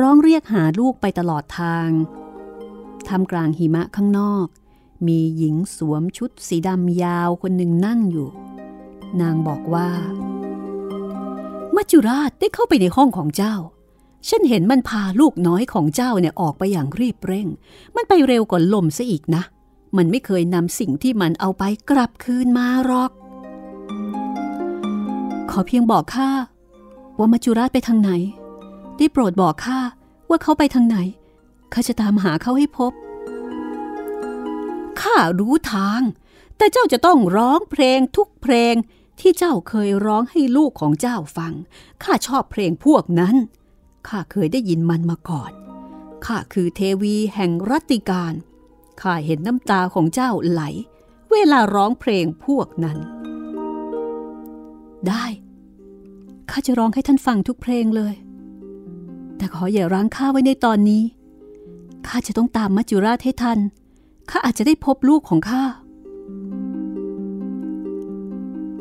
[0.00, 1.88] ร้องเรียกหาลูกไปตลอดทาง
[3.08, 4.46] ทำกลางหิมะข้างนอก
[5.06, 8.28] มีหญิงสวมชุดสีดำยาวคนหนึ่งนั่งอยู่
[9.20, 9.88] นางบอกว่า
[11.76, 13.54] มัจจุราชได้เข้าไปในห้องของเจ้า
[14.28, 17.48] ฉันเห็นมันพาลูกน้อยของเจ้าเนี่ยออกไปอย่างรีบเร่ง
[17.96, 19.42] มันไปเร็วกว่าลมซะอีกนะ
[19.96, 23.10] มันไม่เคยนำสิ่งที่มันเอาไปกลับคืนมาหรอก
[25.50, 26.30] ขอเพียงบอกข้า
[27.18, 28.12] ว่ามัจจุราชไปทางไหน
[28.96, 29.78] ได้โปรดบอกข้า
[30.28, 30.98] ว่าเขาไปทางไหน
[31.72, 32.92] ข้าจะตามหาเขาให้พบ
[35.00, 36.02] ข้ารู้ทาง
[36.56, 38.74] แต่เจ้าจะต้องร้องเพลงทุกเพลง
[39.22, 41.52] ที่เจ้าเคยร้องให้ลูกของเจ้าฟัง
[42.02, 43.36] ข้าชอบเพลงพวกนั้น
[44.08, 45.52] ข้าเคยได้ยินมันมาก่อน
[46.26, 48.34] ข้าคือเทวีแห่งรัตติการ
[49.00, 50.62] ข้าเห็นน้ำตาของเจ้าไหล
[51.32, 52.98] เวลาร้องเพลงพวกนั้น
[55.08, 55.26] ได้
[56.50, 58.14] ข้าจะร้องให้ท่านฟังทุกเพลงเลย
[59.36, 61.02] แต่ขออย่าร้างข้าไว้ในตอนนี้
[62.06, 63.58] ข้าจะต้องตามมัจจุราชให้ทัน
[64.30, 65.62] ข้าอาจจะได้พบลูกของข้า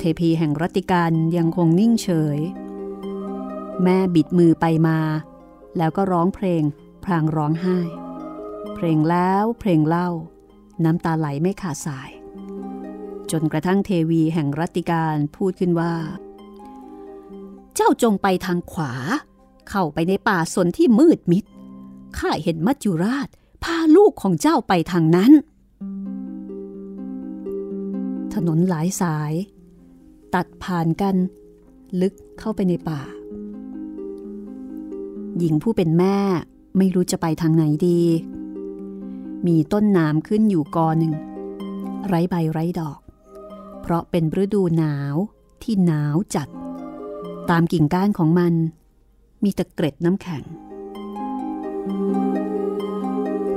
[0.02, 2.40] เทพีแห่งรัตติการยังคงนิ่งเฉย
[3.84, 5.00] แม่บิดมือไปมา
[5.78, 6.64] แล้วก็ร้องเพลง
[7.04, 7.80] พรางร้องไห้
[8.76, 10.10] เพลงแล้วเพลงเล่า
[10.84, 12.12] น้ำตาไหลไม่ขาดสาย
[13.32, 15.94] จนกระทั่งเทวีแห่งรัตติการพูดขึ้นว่า
[17.76, 18.94] เจ้าจงไปทางขวา
[19.70, 21.46] เข้าไปในป่าสนที่มืดมิด
[22.18, 23.28] ข้าเห็นมัจจุราช
[23.64, 25.32] พาลูกของเจ้าไปทางนั้น
[28.34, 29.34] ถนนหลายสาย
[30.36, 31.15] ตัดผ่านกัน
[32.02, 33.02] ลึกเข้าไปในป่า
[35.38, 36.17] หญิงผู้เป็นแม่
[36.78, 38.02] ไม่รู้จะไปทางไหนดี
[39.48, 41.13] มีต้นน้ำขึ้นอยู่กอหนึ่ง
[42.08, 43.00] ไร้ใบไร้ดอก
[43.82, 45.15] เพราะเป็นฤดูหนาว
[45.63, 46.48] ที่หนาวจัด
[47.50, 48.54] ตามกิ่งก้านของมัน
[49.44, 50.44] มีตะเกร็ดน้ำแข็ง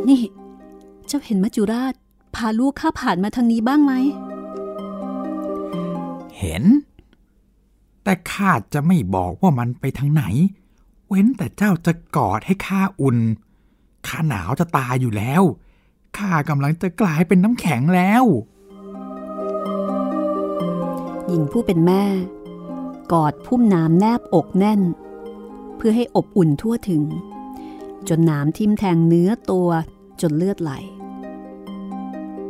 [0.08, 0.20] นี่
[1.06, 1.94] เจ้าเห็นมัจจุราช
[2.34, 3.92] พาลูกข้าผ่านมาทางนี้บ้างไหม
[6.44, 6.64] เห็น
[8.04, 10.24] แต่ข้าจะไม่บอกว่ามันไปทางไหน
[11.08, 13.18] เว้นแต่เจ้าจะกอดให้ข้าอุ่น
[14.06, 15.42] ข้าหนาวจะตายอยู่แล้ว
[16.16, 18.24] ข้ากำลังจะกลายเป็นน้ำแข็งแล้ว
[21.26, 22.04] หญิงผู้เป็นแม่
[23.12, 24.80] กอดพุ่มน้ำแนบอกแน่น
[25.76, 27.02] เพื่อให้อบอุ่นทั่วถึง
[28.08, 29.68] จนน้ำทิ่มแทงเนื้อตัว
[30.20, 30.72] จนเลือดไหล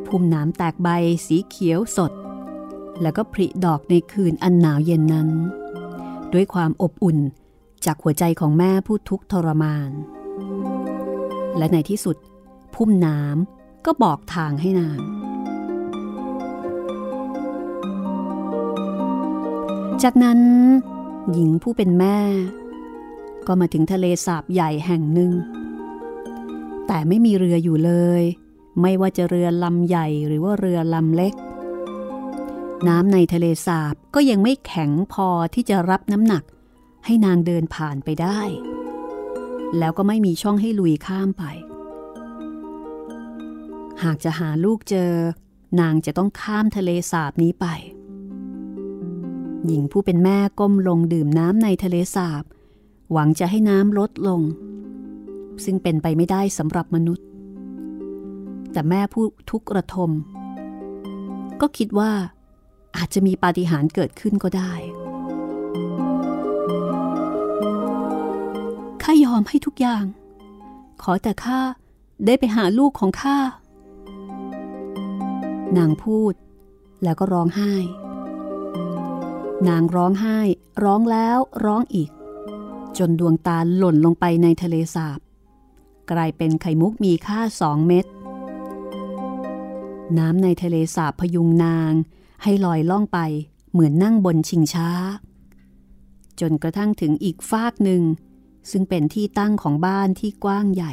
[0.06, 0.88] พุ่มน้ำแตกใบ
[1.26, 2.12] สีเขียวสด
[3.02, 5.28] แล้วก็ผลิดอกในคืนอันหนาวเย็นนั้น
[6.32, 7.18] ด้วยความอบอุ่น
[7.84, 9.90] จากหัวใจของแม่ผู้ทุกข์ทรมาน
[11.58, 12.16] และในที่สุด
[12.74, 15.00] พุ่มน้ำก็บอกทางให้นาง
[20.02, 20.40] จากนั้น
[21.32, 22.18] หญิงผู้เป็นแม่
[23.46, 25.32] ก็มาถึงทะเลสาบใหญ่แห่งหนึ่ง
[26.86, 28.22] แต่ไม่มีเรืออยู่เลย
[28.80, 31.34] ไม่ว่าจะเรือลำใหญ่หรือว่าเรือลำเล็ก
[32.88, 36.44] น้ำในทะเลสาบก็ยังไม่แข็งพอที่จะรับน้ำหนัก
[37.04, 38.40] ให้นางเดินผ่านไปได้
[39.78, 41.44] แล้วก็ไม่มีช่องให้ลุยข้ามไป
[44.02, 45.12] หากจะหาลูกเจอ
[45.80, 47.66] นางจะต้องข้ามทะเลสาบนี้ไป
[49.66, 52.44] หญิงผู้เป็นแม่ก้มลงดื่มน้ำในทะเลสาบ
[53.12, 54.40] หวังจะให้น้ำลดลง
[55.64, 57.26] ซึ่งเป็นไปไม่ได้สำหรับมนุษย์
[58.72, 60.10] แต่แม่ผู้ทุกข์ระทม
[61.60, 62.12] ก็คิดว่า
[62.96, 64.72] อาจจะมีปาฏิหาริย์เกิดขึ้นก็ได้
[69.02, 70.04] ข้ายอมให้ทุกอย่าง
[71.02, 71.60] ขอแต่ข้า
[72.26, 73.38] ได้ไปหาลูกของข้า
[75.76, 76.34] นางพูด
[77.02, 77.74] แล้วก็ร้องไห้
[79.68, 80.38] นางร้องไห้
[80.84, 82.10] ร้องแล้วร้องอีก
[82.98, 85.18] จนดวงตาหล่นลงไปในทะเลสาบ
[86.10, 88.06] กลายเป็นไข่มุกมีค่าสองเม็ด
[90.18, 91.92] น้ำในทะเลสาบพยุงนาง
[92.46, 93.18] ให้ลอยล่องไป
[93.72, 94.88] เหมือนนั่งบนชิงช้า
[96.40, 98.02] จนกระทั่งถึงอีกฟากหนึ่ง
[98.70, 100.92] ซึ่งเป็นที่ตั้งของบ้านที่กว้างใหญ่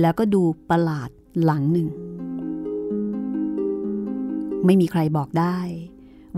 [0.00, 1.08] แล้วก็ดูประหลาด
[1.42, 1.88] หลังหนึ่ง
[4.64, 5.58] ไม่มีใครบอกได้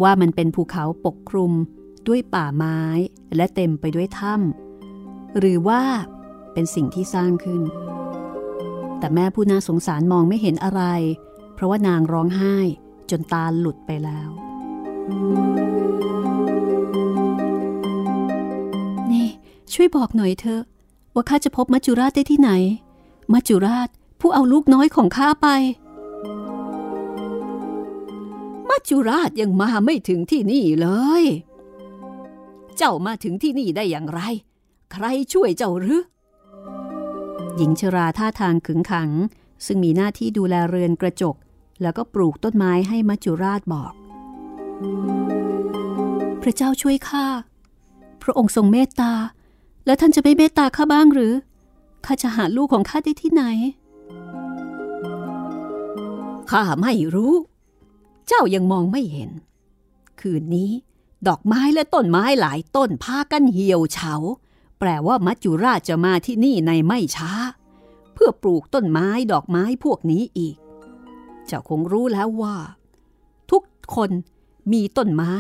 [0.03, 1.53] ว่ามันเป็นภูเขาปกคลุม
[2.07, 2.81] ด้วยป่าไม้
[3.37, 5.83] และเต็มไปด้วยถ้ำหรือว่า
[6.53, 7.63] เป็นสิ่งที่สร้างขึ้น
[8.99, 10.83] แต่แม่ผู้น่าสงสารมองไม่เห็นอะไร
[11.55, 12.57] เพราะว่านางร้องไห้
[13.11, 14.31] จนตาหลุดไปแล้ว
[19.13, 19.29] นี่
[19.73, 20.63] ช่วยบอกหน่อยเถอะ
[21.15, 22.51] ว่าข้าจะพบมัจจุราชได้ที่ไหน
[23.33, 23.89] มัจจุราช
[24.21, 25.49] ผู้เอาลูกน้อยของข้าไป
[28.69, 30.89] มัจจุราชยังมาไม่ถึงที่นี่เล
[31.23, 31.25] ย
[32.77, 34.21] เจ้ามาถึงที่นี่ได้อย่างไร
[34.93, 36.03] ใครช่วยเจ้าหรือ
[37.57, 39.11] หญิงชราท่าทางขึงขัง
[39.67, 41.37] ซึ่งมีหน้าที่ดูแลเรือนกระจก
[41.83, 43.93] แล้วก็ปลูกต้นไม้ให้มัจจุราชบอก
[46.43, 47.27] พระเจ้าช่วยข้า
[48.23, 49.13] พระองค์ทรงเมตตา
[49.87, 51.35] แล้วท่านจะไม่เมตตาข้าบ้างหรือ
[52.05, 53.45] ข้าจะหาลูกของข้าได้ที่ไหน
[56.51, 57.35] ข้าไม่รู้
[58.27, 59.31] เจ้ายังมองไม่เห็น
[60.21, 60.71] คืนนี้
[61.29, 64.15] ดอกไม้และต้นไม้หลายต้นพากันเหี่ยวเฉา
[64.79, 67.31] แปลว่ามัจจุราชจะมาที่นี่ในไม่ช้า
[68.15, 70.57] เพื่อปลูกต้นไม้ดอกไม้พวกนี้อีก
[71.47, 72.57] เจ้าคงรู้แล้วว่า
[73.51, 73.63] ทุก
[73.95, 74.11] คน
[74.73, 75.33] มีต้นไม้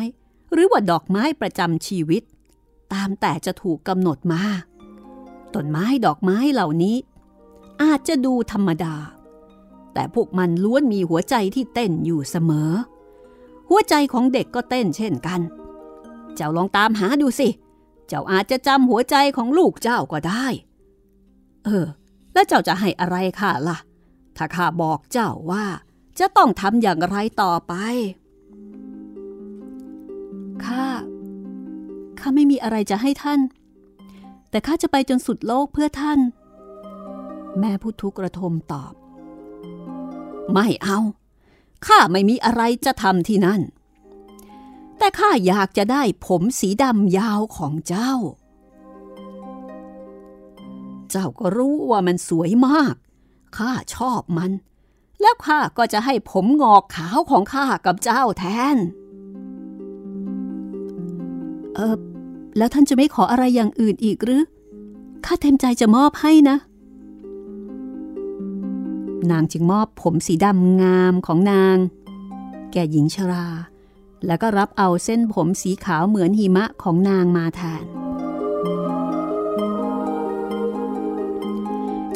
[0.52, 2.22] หรือว่าดอกไม้ประจำชีวิต
[2.92, 4.42] ตามแต่จะถูกกำหนดมา
[5.54, 6.96] ต้นไม้ดอกไม้เหล่านี้
[7.82, 8.94] อาจจะดูธรรมดา
[9.94, 12.70] แต่พวกมันล้วนมีหัวใจที่เต้นอยู่เสมอ
[13.68, 15.40] หัวใจของเด็กก็เต้นเช่นกัน
[16.34, 17.48] เจ้าลองตามหาดูสิ
[18.08, 20.46] เจ้าอาจจะจำหัวใจของลูกเจ้าก็ได้
[21.64, 21.86] เออ
[22.32, 23.78] แล้วเจ้าจะให้อะไรข้าล่ะ
[24.36, 25.64] ถ้าข้าบอกเจ้าว่า
[26.18, 27.74] จะต้องทำอย่างไรต่อไป
[30.64, 30.86] ข้า
[32.18, 33.40] ข้าไม่มีอะไรจะให้ท่าน
[34.50, 36.20] แต่ข้าจะไปจนสุดโลกเพื่อท่าน
[37.58, 38.92] แม่ผู้ทุกข์ระทมตอบ
[40.52, 40.98] ไม่เอา
[41.86, 43.60] ข้าไม่มีอะไรจะทำที่นั่น
[44.98, 48.12] แต่ข้าอยากจะได้ผมสีดำยาวของเจ้า
[51.10, 52.94] เจ้าก็รู้ว่ามันสวยมาก
[53.56, 54.50] ข้าชอบมัน
[55.24, 58.76] แล้วข้าก็จะให้ผมงอกขาวของข้ากับเจ้าแทน
[61.74, 61.96] เออ
[62.56, 64.42] แล้วท่านจะไม่ขออะไรอย่างอื่นอีกหรือ
[65.24, 66.56] ข้าเต็มใจจะมอบให้นะ
[69.30, 71.76] นางจึงมอบผมสีดำงามของนาง
[72.72, 73.46] แก่หญิงชรา
[74.26, 78.03] แล้วก็รับเอาเส้นผมสีขาวเหมือนหิมะของนางมาแทน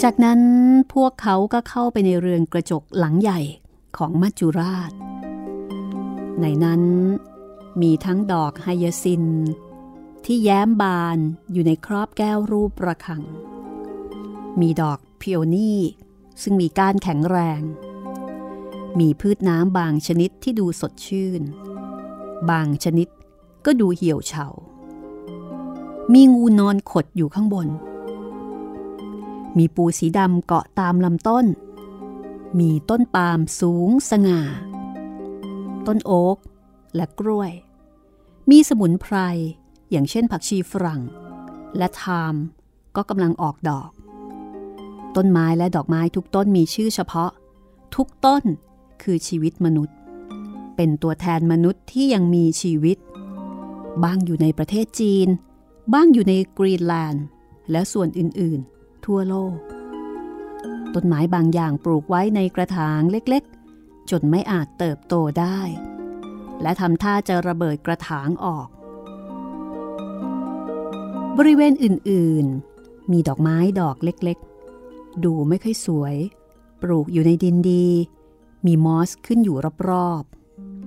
[0.05, 0.41] จากนั้น
[0.95, 3.41] พวกเขาก็เข้าไปในเรือนกระจกหลังใหญ่
[3.97, 4.93] ของมัจจุราช
[6.41, 6.83] ในนั้น
[7.83, 9.25] มีทั้งดอกไฮยาซิน
[10.25, 11.19] ที่แย้มบาน
[11.53, 13.23] อยู่ในครอบแก้วรูประคัง
[14.61, 15.81] มีดอกพิโอนี่
[16.43, 17.63] ซึ่งมีก้านแข็งแรง
[18.99, 21.43] มีพืชน้ำบางชนิดที่ดูสดชื่น
[22.51, 23.09] บางชนิด
[23.65, 24.47] ก็ดูเหี่ยวเฉา
[26.13, 27.69] มีงูนอนขดอยู่ข้างบน
[29.57, 31.47] มีปูสีดำเกาะตามลำต้น
[32.59, 34.41] มีต้นปาล์มสูงสง่า
[35.87, 36.37] ต้นโอ๊ก
[36.95, 37.51] และกล้วย
[38.51, 39.17] มีสมุนไพร
[39.91, 41.03] อย่างเช่นผักชีฝรั่ง
[41.77, 42.35] และทาม
[42.97, 43.91] ก็กำลังออกดอก
[45.17, 47.31] ต้นไม้และดอกไม้ทุกต้นมีชื่อเฉพาะ
[47.95, 48.43] ทุกต้น
[49.03, 49.97] คือชีวิตมนุษย์
[50.77, 52.99] เป็นตัวแทนมนุษย์ที่ยังมีชีวิต
[54.05, 55.29] บ้างอยู่ในประเทศจีน
[55.93, 57.25] บ้างอยู่ในกรีนแลนด์
[57.71, 58.78] และส่วนอื่นๆ
[59.09, 59.57] ทั่วโลก
[60.95, 65.61] ต้นไม้บางอย่างปลูกไว้ในกระถางเล็กๆ จนไม่อาจเติบโตได้
[66.63, 68.69] และทำท่าจะระเบิดกระถางออก
[71.39, 76.17] บริเวณอื่นๆ มีดอกไม้ดอกเล็กๆ ดูไม่ค่อยสวย
[76.83, 77.87] ปลูกอยู่ในดินดี
[78.67, 79.57] มีมอสขึ้นอยู่
[79.89, 80.25] รอบ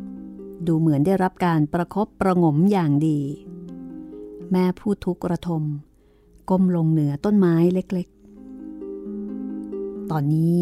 [0.02, 3.20] ๆดูเหมือนได้รับการประครบประงมอย่างดี
[4.52, 5.64] แม่พูดทุกข์ระทม
[6.52, 10.62] ก้มลงเหนือต้นไม้เล็กๆ ตอนนี้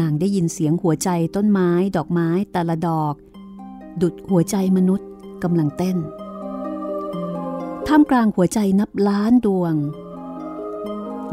[0.00, 3.14] นางได้ยินเสียงหัวใจต้นไม้ดอกไม้แต่ละดอก
[4.02, 5.08] ดุดหัวใจมนุษย์
[5.42, 5.96] กำลังเต้น
[7.86, 9.74] ท่ามกลางหัวใจนับล้านดวง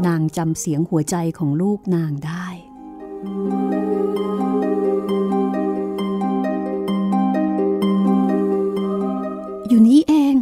[0.06, 2.46] นางจำเสียงหัวใจของลูกนางได้
[9.68, 10.34] อยู่นี้เอง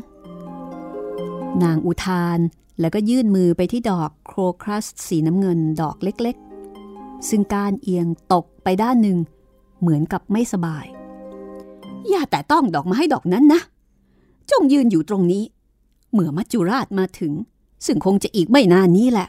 [1.63, 2.41] นางอุทาน
[2.81, 9.19] แล้วก็ยื่นมือไปที่ดอกโครครัสสีน้ำเงินดอกเล็กๆ ซึ่งการเอียงตกไปด้านหนึ่ง
[9.81, 10.87] เหมือนกับไม่สบาย
[12.09, 13.61] อย่าแต่ต้องดอกไม้ดอกนั้นนะ
[14.51, 15.45] จงยืนอยู่ตรงนี้
[16.13, 17.33] เมื่อมัจจุราชมาถึง
[17.87, 19.29] ซึ่งคงจะอีกไม่นานนี้แหละ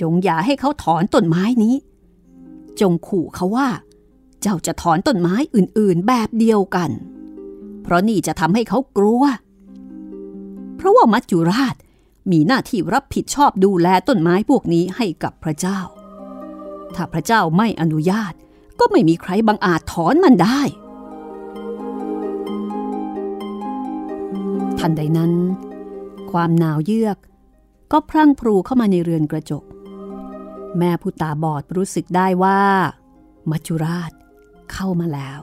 [0.00, 1.74] จงอย่าให้เขาถอนต้นไม้นี้
[2.80, 3.68] จงขู่เขาว่า
[4.40, 6.90] เจ้าจะถอนต้นไม้อื่นๆแบบเดียวกัน
[7.82, 9.22] เพราะนี่จะทำให้เขากลัว
[10.76, 11.74] เพราะว่ามัจจุราช
[12.30, 15.80] มีหน้าที่รับผิดชอบดูแลต้นไม้พวกนี้ให้กับพระเจ้า
[16.94, 18.32] ถ้าพระเจ้าไม่อนุญาต
[18.80, 20.60] ก็ไม่มีใครบังอาจถอนมันได้
[24.78, 25.32] ทันใดนั้น
[26.30, 27.18] ความหนาวเยือก
[27.92, 29.64] ก็พรั่งพรูเข้ามาในเรือนกระจก
[30.78, 32.60] แม่ผู้ตาบอดรู้สึกได้ว่า
[33.50, 34.12] มัจจุราช
[34.72, 35.40] เข้ามาแล้ว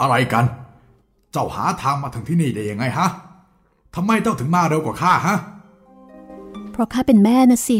[0.00, 0.44] อะไรกัน
[1.32, 3.08] เจ้าหาทางมาถึงที่นี่ได้ยังไงฮะ
[3.94, 5.36] ทำไมเจ้าถึงมาเร็วกว่าข้าฮะ
[6.70, 7.78] เพราะข้าเป็นแม่นะสิ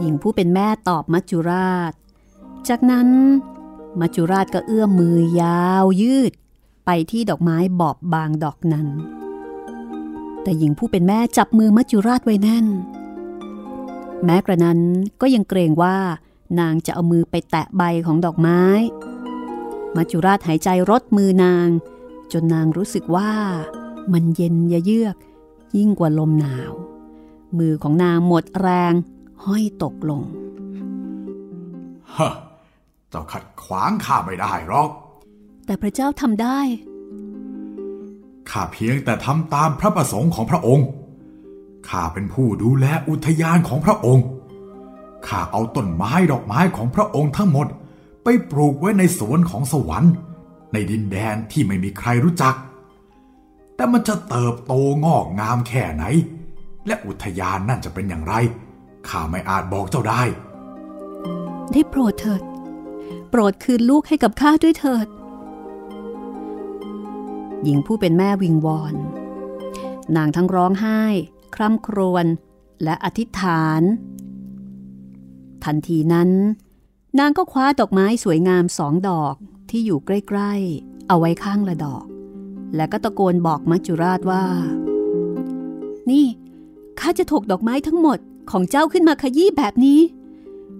[0.00, 1.92] หญิงผู้เป็นแม่ตอบมัจจุราช
[2.68, 3.08] จากนั้น
[4.00, 6.32] มัจจุราชก็เอื้อมมือยาวยืด
[6.86, 8.88] ไปไปที่ดอกไม้บอบบางดอกนั้น
[10.42, 12.66] แต่หญิงผู้เป็นแม่จับมือมัจจุราชไว้แน่น
[14.24, 14.80] แม้กระนั้น
[15.20, 15.96] ก็ยังเกรงว่า
[16.60, 18.60] นางจะเอามือไปแตะใบของดอกไม้
[19.98, 21.68] มัจจุราชหายใจรดมือนาง
[22.32, 23.32] จนนางรู้สึกว่า
[24.12, 25.16] มันเย็นยะเยือก
[25.76, 26.72] ยิ่งกว่าลมหนาว
[27.58, 28.92] มือของนางหมดแรง
[29.44, 30.22] ห้อยตกลง
[32.16, 32.32] ฮะ
[33.10, 34.90] เจ้าขัดขวางข้าไม่ได้หรอก
[35.66, 36.58] แต่พระเจ้าทำได้
[38.50, 40.86] ข้าเพียงแต่ทำตามพระประสงค์ของพระองค์
[41.88, 44.24] ข้าเป็นผู้ดูแลอุทยานของพระองค์
[45.26, 47.66] ข้าเอาต้นไม้ดอกไม้ของพระองค์ทั้งหมด
[48.30, 50.12] ไปปลูกไว้ในสวนของสวรรค์
[50.72, 52.54] ในดินแดนที่ไม่มีใครรู้จัก
[53.76, 54.72] แต่มันจะเติบโต
[55.04, 56.04] งอกงามแค่ไหน
[56.86, 58.34] และอุทยานนั่นจะเป็นอย่างไร
[59.08, 60.22] ข้าไม่อาจบอกเจ้าได้
[61.72, 62.42] ได้โปรดเถิด
[63.30, 65.06] โปรดคืนลูกให้กับข้าด้วยเถิด
[67.62, 68.94] หญิงผู้เป็นแม่วิงวอน
[70.16, 71.02] นางทั้งร้องไห้
[71.54, 72.26] คร่ำครวญ
[72.82, 73.82] และอธิษฐาน
[75.64, 76.30] ทันทีนั้น
[77.18, 79.34] นางก็คว้าดอกไม้สวยงามสองดอก
[79.70, 82.04] ที่อยู่ใกล้ๆ เอาไว้ข้างละดอก
[82.76, 84.44] และก็ตะโกนบอกมัจจุราชว่า
[86.10, 86.26] นี่
[87.00, 88.18] ข้าจะถกดอกไม้ทั้งหมด
[88.50, 90.00] ของเจ้าขึ้นมาขยี้แบบนี้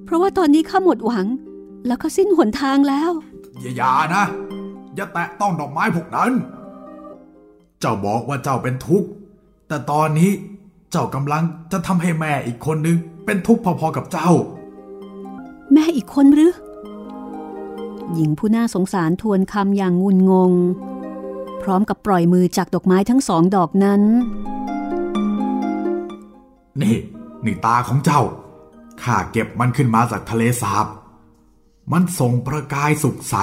[0.05, 1.27] เพราะว่าตอนนี้ข้าหมดหวัง
[1.87, 3.11] แล้วก็สิ้นหนทางแล้ว
[3.61, 4.25] อย่าอย่านะ
[4.95, 6.33] อย่าแตะต้องดอกไม้พวกนั้น
[7.81, 9.09] เจ้าบอกว่าเจ้าเป็นทุกข์
[9.69, 10.31] แต่ตอนนี้
[10.91, 14.31] เจ้ากำลังจะทำให้แม่อีกคนนึงเป็นทุกข์พอๆกับเจ้า
[15.73, 16.53] แม่อีกคนหรือ
[18.15, 20.53] หญิงผู้น่าสงสารทวนคำอย่างงุนงง
[21.63, 24.03] พร้อมกับปล่อยมือจากดอกไม้ทั้งสองดอกนั้น
[26.81, 26.97] นี่
[27.45, 28.23] นี่ตาของเจ้า
[29.03, 30.87] ข้าเก็บมันขึ้นมาจากทะเลสาบ
[31.93, 33.35] มันส่งประกายสุกใส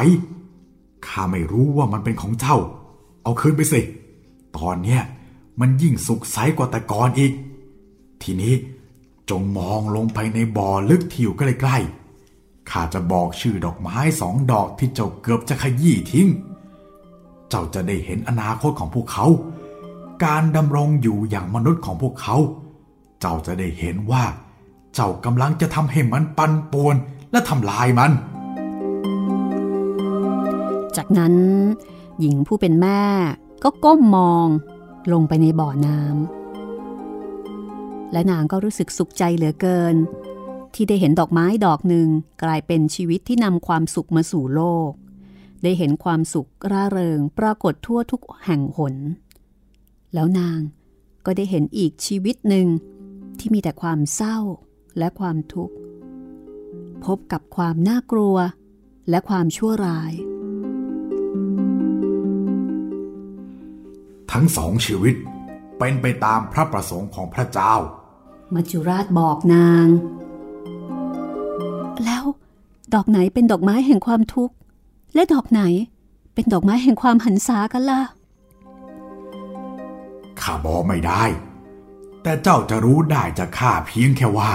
[1.07, 2.57] ข้าไม่รู้ว่ามันเป็นของเจ้า
[3.23, 3.81] เอาคืนไปสิ
[4.57, 5.01] ตอนเนี้ย
[5.59, 7.31] มันยิ่งสุกใสกว่าแต่ก่อนอีก
[8.21, 8.53] ทีนี้
[9.29, 12.04] จงมองลงไปในบ่อลึกที่อยู่ใกล้ๆ
[12.69, 16.27] ข้าจะบอกชื่อดอกไม้สองดอกที่เจ้าเกือบจะขยี้ทิ้ง
[17.49, 19.25] เจ้าจะได้เห็นอนาคตของพวกเขา
[20.23, 22.35] การดำรงอยู่อย่างมนุษย์ของพวกเขา
[23.19, 24.23] เจ้าจะได้เห็นว่า
[24.95, 26.95] เจ้ากำลังจะทำให้มันปันป่วน
[27.31, 28.11] และทำลายมัน
[30.97, 31.35] จากนั้น
[32.19, 33.01] หญิงผู้เป็นแม่
[33.63, 34.47] ก็ก้มมอง
[35.13, 39.95] ลงไปในบ่อน้ำและนางก็รู้สึกสุขใจเหลือเกิน
[40.75, 42.07] ที่ได้เห็นดอกไม้ดอกหนึ่ง
[42.43, 44.91] กลายเป็นชีวิตที่นำความสุขมาสู่โลก
[45.63, 48.95] ได้เห็นความสุขร่าเริงปรากฏทั่วทุกแห่งหน
[50.13, 50.59] แล้วนาง
[51.25, 52.67] ก็ได้เห็นอีกชีวิตหนึ่ง
[53.39, 54.37] ที่มีแต่ความเศร้า
[54.97, 55.75] และความทุกข์
[57.05, 58.35] พบกับความน่ากลัว
[59.09, 60.13] และความชั่วร้าย
[64.31, 65.15] ทั้งสองชีวิต
[65.77, 67.75] เป็นไปตามพระประสงค์ของพระเจ้า
[68.53, 69.87] มัจจุราชบอกนาง
[72.05, 72.23] แล้ว
[72.93, 74.55] ดอกไหนเป็นดอกไม้แห่งความทุกข์
[75.13, 75.61] และดอกไหน
[76.33, 78.01] เป็นดอกไม้แห่งความหันษากันล่ะ
[80.41, 81.23] ข้าบอกไม่ได้
[82.23, 84.51] แต่เจ้าจะรู้ได้จากข้าเพียงแค่ว่า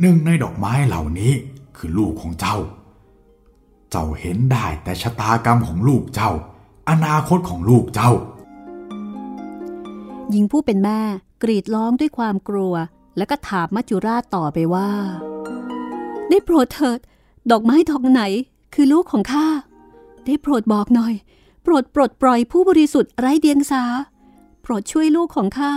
[0.00, 1.32] หนึ่งในดอกไม้เหล่านี้
[1.76, 2.56] คือลูกของเจ้า
[3.90, 6.30] เจ้าเห็นได้แต่ชะตากรรมของลูกเจ้า
[6.90, 8.12] อนาคตของลูกเจ้า
[10.30, 11.00] หญิงผู้เป็นแม่
[11.42, 12.74] กรีดร้องด้วยความกลัว
[13.16, 14.90] แล้วก็ถามมัจจุราชต่อไปว่า
[16.30, 16.98] ได้โปรดเถิด
[17.50, 18.22] ดอกไม้ดอกไหน
[18.74, 19.46] คือลูกของข้า
[20.26, 21.14] ได้โปรดบอกหน่อย
[21.62, 23.82] โปรดปลดปล่อยผู้บริสุทธิ์ไร้เดียงสา
[24.62, 25.72] โปรดช่วยลูกของข้า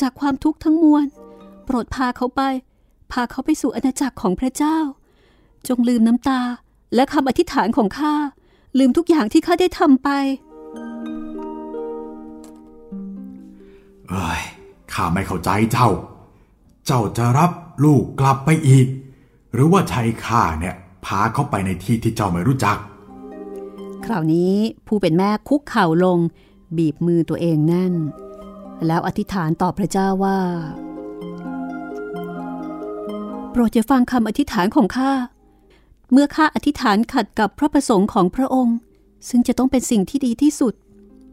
[0.00, 1.06] จากความทุกข์ทั้งมวล
[1.64, 2.40] โปรดพาเขาไป
[3.12, 4.78] พาเขาไปสู่อาณาจักรของพระเจ้า
[5.68, 6.40] จงลืมน้ำตา
[6.94, 8.14] และคำอธิษฐานของข้า
[8.78, 10.08] ลืมทุกอย่างที่ข้าได้ทำไป
[14.08, 14.40] เอ้ย
[14.92, 15.88] ข้าไม่เข้าใจเจ้า
[16.86, 17.50] เจ้าจะรับ
[17.84, 18.86] ลูกกลับไปอีก
[19.54, 20.74] หรือว่าใช้ข้าเนี่ย
[21.04, 22.76] พาเขาไปในที่ที่เจ้าไม่รู้จัก
[24.04, 24.54] คราวนี้
[24.86, 26.18] ผู้เป็นแม่คุกเข่าลง
[26.76, 27.94] บีบมือตัวเองแน่น
[28.86, 30.38] แล้วอธิษฐานต่อพระเจ้าว่า
[33.50, 35.12] โปรดอย่าฟังคำอธิษฐานของข้า
[36.12, 38.76] เมื่อข้าอธิษฐานขัดกับพระประสงค์ของพระองค์
[39.28, 40.74] ซึ่งจะต้องเป็นสิ่งที่ดีที่สุด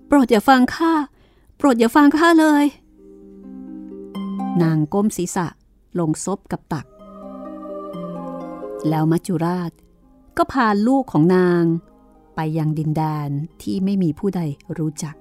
[0.07, 0.93] โปรดอย่าฟังข้า
[1.57, 2.65] โปรดอย่าฟังข้าเลย
[4.61, 5.47] นางก้มศีรษะ
[5.99, 6.85] ลงซบกับตัก
[8.89, 9.71] แล้วมัจจุราช
[10.37, 11.63] ก็พาลูกของนาง
[12.35, 13.29] ไปยังดินแดน
[13.61, 14.41] ที่ไม่มีผู้ใด
[14.77, 15.15] รู้จัก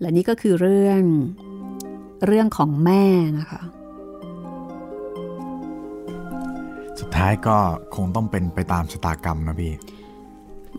[0.00, 1.02] และนี่ก็คือเรื่อง
[2.26, 3.04] เรื่องของแม่
[3.38, 3.62] นะคะ
[7.00, 7.56] สุดท้ายก็
[7.94, 9.72] คงต้องเป็นไปตามชะตากรรมนะพี่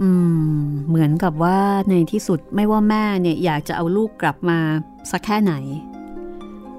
[0.02, 0.10] อื
[0.56, 4.60] ม เหมือนกับว่าในที่สุดไม่ว่าแม่เนี่ยอยากจะเอาลูกกลับมา
[5.12, 5.54] สักแค่ไหน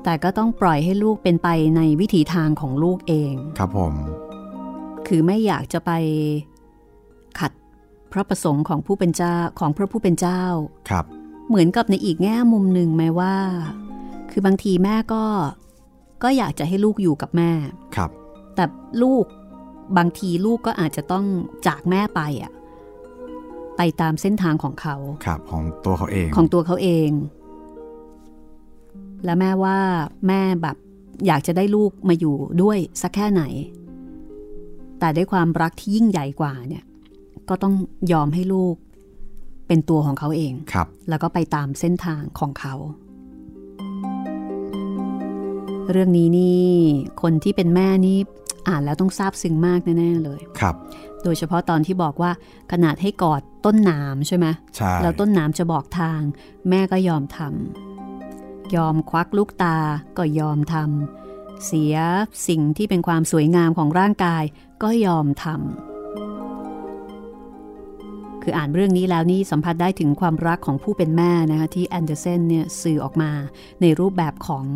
[0.04, 3.94] แต่ก็ต้องปล่อยให้ลูกเป็นไปในวิถีทางของลูกเอง ครับผม
[5.06, 5.90] คือไม่อยากจะไป
[7.38, 7.52] ขัด
[8.12, 10.42] พระประสงค์ของผู้เป็นเจ้าของพระผู้เป็นเจ้า
[10.88, 11.04] ครับ
[11.48, 13.34] เหมือนกับในอีกแง่มุมหนึ่งไหมว่า
[14.30, 15.24] คือบางทีแม่ก็
[16.22, 17.50] ก็อยากจะให้ลูกอยู่กับแม่
[17.96, 18.10] ครับ
[18.54, 18.64] แต่
[19.02, 19.24] ลูก
[19.96, 21.24] บางทีลูกก็อาจจะต้อง
[21.66, 22.52] จากแม่ไปอะ
[23.82, 27.10] ไปตามเส้นทางของเขาครับของตัวเขาเองของตัวเขาเอง
[29.24, 29.78] และแม่ว่า
[30.28, 30.76] แม่แบบ
[31.26, 33.42] อยากจะได้ลูกมาอยู่ด้วยสักแค่ไหน
[34.98, 36.84] แต่ด้วยความรักที่ยิ่งใหญ่กว่าเนี่ย
[37.48, 37.74] ก็ต้อง
[38.12, 38.74] ยอมให้ลูก
[39.66, 42.74] เป็นตัวของเขาเองครับ แล้วก็ไปตามเส้นทางของเขา
[45.90, 46.68] เรื่องนี้นี่
[47.22, 48.18] คนที่เป็นแม่นี่
[48.68, 50.74] อ่านแล้วต้องซาบซึ้งมากแน่ๆเลย ครับ
[51.24, 52.30] โดยเฉพาะตอนที่บอกว่า
[52.72, 54.46] ขนาดให้กอดต้นหนามใช่ไหม
[54.76, 56.20] ใช่แล้วต้นหนามจะบอกทาง
[56.68, 59.78] แม่ก็ยอมทำยอมควักลูกตา
[60.18, 61.94] ก็ยอมทำเสีย
[62.48, 64.44] สิ่งที่เป็นความสวยงามของร่างกาย
[64.82, 65.58] ก็ยอมทำ
[68.42, 73.30] คืออ่านเรื่องนี้แล้วนี่สัมผัสได้ถึงความรักของผู้เป็นแม่นะคะที่แอนเดอร์เซนเนี่ยสื่อออกมา
[73.80, 74.66] ในรูปแบบของ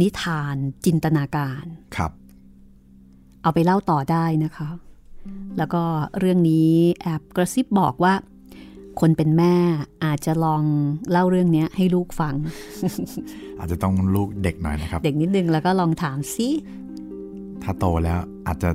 [0.00, 1.64] นิทานจินตนาการ
[1.96, 2.12] ครับ
[3.42, 4.68] เอาไปเล่าต่อได้นะคะ
[5.58, 5.82] แล้วก็
[6.18, 6.70] เรื่องนี้
[7.02, 8.14] แอบกระซิบบอกว่า
[9.00, 9.54] คนเป็นแม่
[10.04, 10.62] อาจจะลอง
[11.10, 12.34] เล่าเรื่องนี้ให้ลูกฟัง
[13.58, 16.48] อาจจะต้องลูกเด็กหน่อยนะครับ เด็กนิดนึงแล้วก็ลองถามซิ
[17.62, 18.70] ถ้าโตแล้วอาจจะ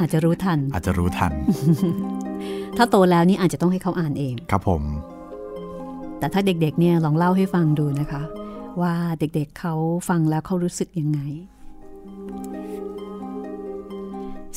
[0.00, 1.32] อาจจะรู้ทัน อาจจะรู้ทัน
[2.76, 4.82] ถ้าโตแล้วนี่อาจจะต้องให้เขาอ่านเอง ครับผม
[6.18, 8.22] แต่ถ้าเด็กๆเนี่ยลองเล่าให้ฟังดูนะคะ
[8.80, 9.74] ว่าเด็กๆเขา
[10.08, 11.20] ฟังแล้วเขารู้สึกยังไง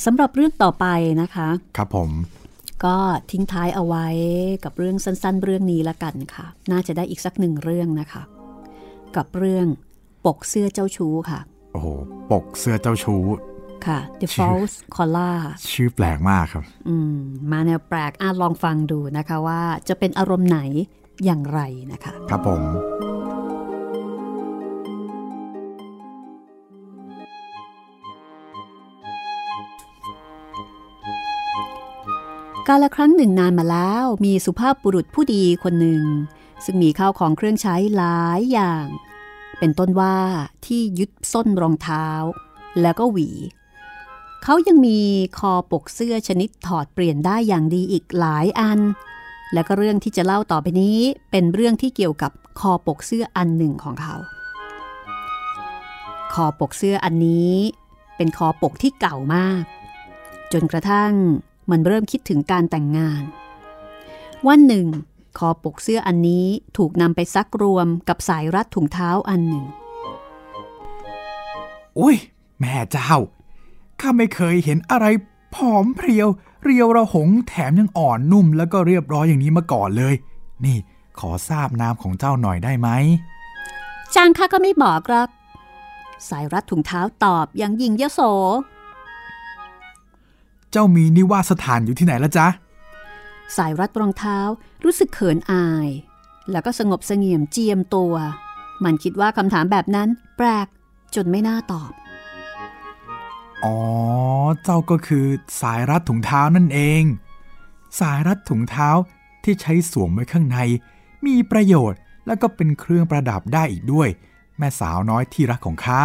[0.04, 0.86] สำหรับเรื่องต่อไป
[1.22, 2.10] นะคะ ครับผม
[2.84, 2.96] ก็
[3.30, 4.06] ทิ้งท้ายเอาไว้
[4.64, 8.22] กับเรื่องสั้น ๆ เรื่องนี้ละกันค่ะ น่าจะได้อีกสักหนึ่งเรื่องนะคะ
[9.16, 9.66] กับเรื่อง
[10.26, 11.40] ปกเสื้อเจ้าชู้ค่ะ
[11.72, 11.88] โอ้โห
[12.30, 13.22] ปกเสื้อเจ้าชู้
[13.86, 15.36] ค่ะ The False Collar
[15.72, 17.16] ชื่อแปลกมากครับ อืม
[17.52, 20.60] มาแนวแปลกอะลองฟังดูนะคะว่าจะเป็นอารมณ์ไหน
[21.24, 21.60] อย่างไร
[21.92, 22.62] นะคะ ครับผม
[32.68, 36.04] กาลครั้งหนึ่งนานมาแล้วมีสุภาพบุรุษผู้ดีคนหนึ่ง
[36.64, 38.86] ซึ่งมีข้าวของเครื่องใช้หลายอย่าง
[39.58, 40.16] เป็นต้นว่า
[40.66, 42.08] ที่ยึดส้นรองเท้า
[42.80, 43.30] แล้วก็หวี
[44.42, 45.00] เขายังมี
[45.38, 48.80] คอปกเสื้อชนิดถอดเปลี่ยนได้อย่างดีอีกหลายอัน
[49.52, 50.98] และก็เรื่องที่จะเล่าต่อไปนี้
[51.30, 54.16] เป็นเรื่องที่เกี่ยวกับคอปกเสื้ออันหนึ่งของเขา
[56.32, 57.54] คอปกเสื้ออันนี้
[58.16, 59.62] เป็นคอปกที่เก่ามาก
[60.52, 61.12] จนกระทั่ง
[61.70, 63.22] มันเริ่มคิดถึงการแต่งงาน
[64.48, 64.86] วันหนึ่ง
[65.38, 66.46] คอปกเสื้ออันนี้
[66.76, 69.64] ถูกนำไปซักรวมกับสายรัดถุงเท้าอันหนึ่ง
[71.98, 72.16] อุ้ย
[72.60, 73.12] แม่เจ้า
[74.00, 75.06] ข้าไม่เคยเห็นอะไร
[75.54, 76.28] ผอมเพรียว
[76.64, 80.14] เรียวระหงแถมยังอ่อนนุ่มแล้วก็เรียบร้อยอย่างนี้มาก่อนเลย
[80.64, 80.76] นี่
[81.18, 82.88] ขอทราบนามของเจ้าหน่อยได้ไหม
[84.14, 85.28] จางข้าก็ไม่บอกหรอก
[86.28, 88.20] สายรัดถุงเท้าตอบอย่างยิงยโส
[90.72, 92.46] เจ้ามีนิวาสถานอยู่ที่ไหนละจ๊ะ
[93.56, 94.38] สายรัดรองเท้า
[94.84, 95.88] รู้สึกเขินอาย
[96.50, 98.14] แล้วก็สงบเสงี่ยมเจียมตัว
[98.84, 100.66] มันคิดว่าคำถามแบบนั้น แปลก
[101.14, 101.92] จนไม่น่าตอบ
[103.64, 103.78] อ๋อ
[104.62, 105.26] เจ้าก็คือ
[105.60, 107.02] สายรัดถุงเท้านั่นเอง
[108.00, 108.88] สายรัดถุงเท้า
[109.44, 110.58] ที่ใช้สวมไว้ข้างใน
[111.26, 114.08] มีประโยชน์แล้วก็เป็นเครื่องประดับได้อีกด้วย
[114.58, 116.04] แม่สาวน้อยที่รักของข้า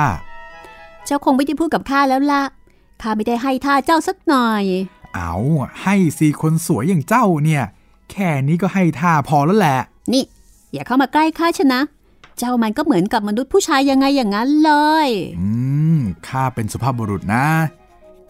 [1.06, 2.44] เจ้าคงไม่ได้พูดกับข้าแล้วละ
[3.02, 4.64] ข้าไม่ได้ให้ท่าเจ้าสักหน่อย
[5.16, 5.36] เอา
[5.84, 7.64] ให้สีคนสวยอย่างเจ้าเนี่ย
[8.12, 9.80] แค่นี้ก็ให้ท่าพอแล้วแหละ
[10.14, 10.24] นี่
[10.74, 11.80] อย่าเข้ามาใกล้ข้าชนะ
[12.38, 14.74] เจ้ามันก็เหมือนกับมนุษย์ผู้ชายยังไงอย่างนั้นเล
[15.08, 15.48] ย อื
[15.98, 17.46] มข้าเป็นสุภาพบุรุษนะ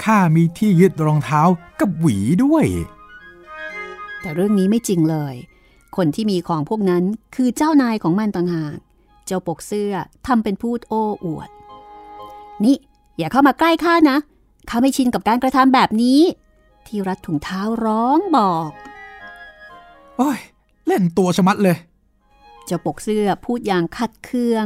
[0.03, 1.41] ข้ามีที่ยึดรองเท้า
[1.79, 2.65] กับหวีด้วย
[4.21, 5.35] แต่เรื่องนี้ไม่จริงเลย
[5.97, 7.03] คนที่มีของพวกนั้น
[7.35, 8.77] คือเจ้านายของมันต่างหาก
[9.25, 9.93] เจ้าปกเสื้อ
[10.27, 11.49] ทำเป็นพูดโอ้อวด
[12.63, 12.77] นี่
[13.17, 14.17] อย่าเข้ามาใกล้ข้านะ
[14.69, 16.21] ข้าไม่ชินกับการกระทำแบบนี้
[16.87, 18.69] ที่รัดถุงเท้าร้องบอก
[20.17, 20.39] โอ้ย
[20.87, 21.77] เล่นตัวชะมัดเลย
[22.65, 24.65] เจ้าปกเสื้อพูดอย่างขัดเคือง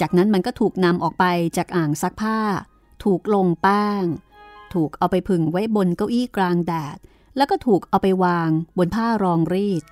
[0.00, 1.24] จากนั้นมันก็ถูกนำออกไป
[1.56, 2.38] จากอ่างซักผ้า
[3.04, 4.04] ถูกลงแป้ง
[4.74, 6.98] ถูกเอาไปผึ่งไว้บนเก้าอี้กลางแดด
[7.36, 9.82] แล้วก็ถูกเอาไปวางบนผ้ารองรีด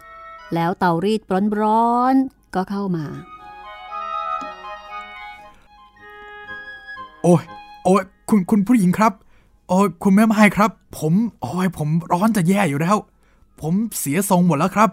[0.54, 1.20] แล้วเตารีด
[1.60, 3.06] ร้อนๆก็เข้ามา
[7.22, 7.42] โอ้ย
[7.84, 9.12] โอ้ย คุณคุณผู้หญิงครับ
[9.68, 12.96] โอ้คุณแม่ไม้ครับ ผมโอ้ยผมร้อนจะแย่อยู่แล้ว
[13.60, 14.90] ผมเสียทรงหมดแล้วครับ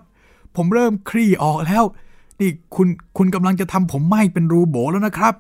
[0.56, 1.84] ผมเริ่มคลี่ออกแล้ว
[2.40, 5.34] นี่คุณคุณกำลังจะทำผมไหม้เป็นรูโบแล้วนะครับ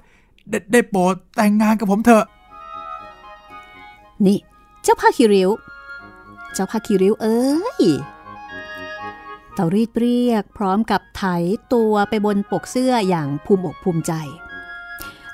[0.49, 2.25] ได้ได้โปรดแต่งงานกับผมเถอะ
[4.25, 4.37] นี่
[4.83, 5.49] เจ้าผ้าคีริ้ว
[6.53, 7.41] เจ้าผ้าคีริ้วเอ้
[7.81, 7.83] ย
[9.53, 11.23] เตารีดเรียกพร้อมกับไถ
[11.73, 14.13] ตัวไปบนปกเสื้ออย่างภูมิอกภูมิใจ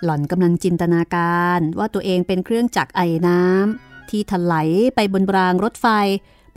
[0.04, 5.88] หล่อนกำลังจินตนาการว่าตัวเองเป็นเครื่องจักรไอน้ำที่ถลายไปบนรางรถไฟ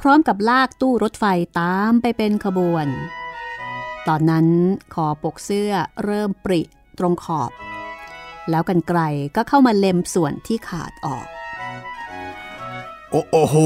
[0.01, 1.25] พร้อมกับลากตู้รถไฟ
[1.61, 2.87] ตามไปเป็นขบวน
[4.09, 4.47] ตอนนั้น
[4.95, 5.73] คอปกเสื้อ
[6.05, 6.61] เริ่มปริ
[6.99, 7.51] ตรงขอบ
[8.51, 9.01] แล้วกันไกล
[9.37, 11.27] ก็เข้ามาเล็มส่วนที่ขาดออก
[13.11, 13.57] โอ้โอโห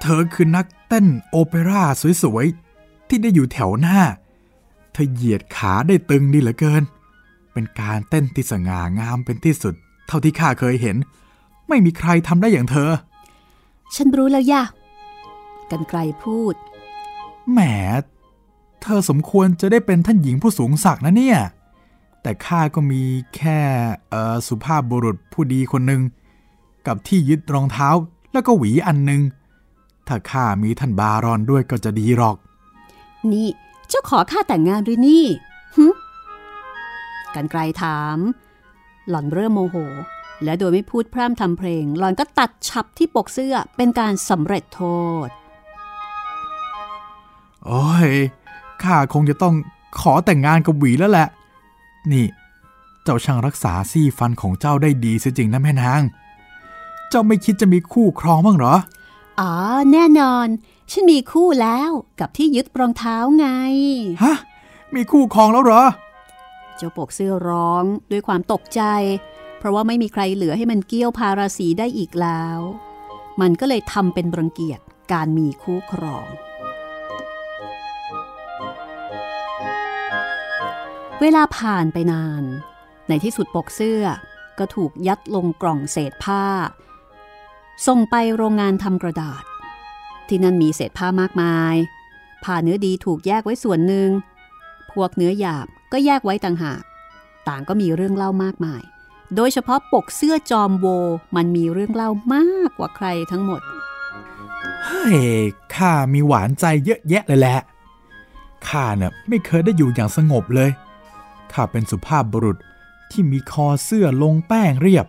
[0.00, 1.82] เธอคือนักเต้นโอเปร่า
[2.22, 4.00] สวยๆ ที่ได้อยู่แถวหน้า
[4.92, 6.82] เธอเหยียดขาได้ตึงดีเหลือเกิน
[7.58, 9.74] เป็นการเต้นที่สง่างามเป็นที่สุด
[10.06, 10.96] เท่าที่ข้าเคยเห็น
[11.68, 12.90] ไม่มีใครทำได้อย่างเธอ
[13.94, 14.62] ฉันรู้แล้วย่ะ
[15.70, 16.54] กันไกลพูด
[17.50, 17.60] แหม
[18.82, 21.38] เธอสมควรจะได้เป็นท่านหญิงผู้สูงศักดิ์นะเนี่ย
[22.22, 23.02] แต่ข้าก็มี
[23.36, 23.58] แค่
[24.10, 26.02] เออสุภาพบุรุษผู้ดีคนหนึ่ง
[26.86, 27.88] กับที่ยึดรองเท้า
[28.32, 29.20] แล้วก็หวีอันหนึ่ง
[30.08, 32.36] ถ้าข้ามีท่านบารอนด้วยก็จะดีหรอก
[33.32, 33.48] นี่
[33.88, 35.24] เจ้าขอข้าแต่งงานด้วยนี่
[35.76, 35.86] หึ
[37.34, 38.18] กันไกลถาม
[39.08, 39.76] หล่อนเริ่มโมโห
[40.44, 44.82] และโดยไม่พูดพร่ำทำเพลง หล่อนก็ตัดฉับที่ปกเสื้อเป็นการสำเร็จโท
[45.26, 45.28] ษ
[47.66, 48.10] โอ้ย
[48.82, 49.54] ข้าคงจะต้อง
[50.00, 51.28] ขอแต่งงานกับหวีแล้วแหละ
[52.12, 52.26] นี่
[53.02, 56.02] เจ้าช่างรักษาซี่ฟันของเจ้าได้ดีเสียจริงนะแม่นาง
[57.08, 58.74] เจ้าไม่คิดจะมีคู่ครองบ้างเหรอ
[59.40, 59.52] อ๋อ
[59.92, 60.46] แน่นอน
[60.90, 63.46] ฉันมีคู่แล้วกับที่ยึดรองเท้าไง
[64.22, 64.34] ฮะ
[64.94, 65.82] มีคู่ครองแล้วเหรอ
[66.78, 68.82] เจ้าปกเสื้อร้องด้วยความตกใจ
[69.58, 72.58] เพราะว่าไม่มีใครเหลือให้มันเกี้ยวพาราสีได้อีกแล้ว
[73.40, 74.80] มันก็เลยทำเป็นรังเกียจ
[75.12, 76.28] การมีคู่ครอง
[81.20, 82.44] เวลาผ่านไปนาน
[83.08, 84.02] ในที่สุดปกเสื้อ
[84.58, 86.44] ก็ถูกยัดลงกล่องเศษผ้า
[87.86, 89.42] ส่งไปโรงงานทำกระดาษ
[90.28, 91.74] ที่นั่นมีเศษผ้ามากมาย
[92.44, 94.08] ผ้าเนื้อดีถูกแยกไว้ส่วนหนึ่ง
[94.92, 96.82] พวกเนื้อหยาบ ก็แยกไว้ต่างหาก
[97.48, 98.82] ต่างก็มีเรื่องเล่ามากมาย
[99.36, 100.86] โดยเฉพาะปกเสื้อจอมโว
[101.36, 103.60] มันมีเรื่องเล่ามากกว่าใครทั้งหมด
[104.84, 105.18] เฮ้ย
[105.74, 107.58] ข้ามีหวานใจเยอะแยะเลยแหละ
[108.68, 110.70] ข้าเนี่ยไม่เคยได้อยู่อย่างสงบเลย
[111.52, 112.58] ข้าเป็นสุภาพบุรุษ
[113.10, 115.06] ที่มีคอเสื้อลงแป้งเรียบ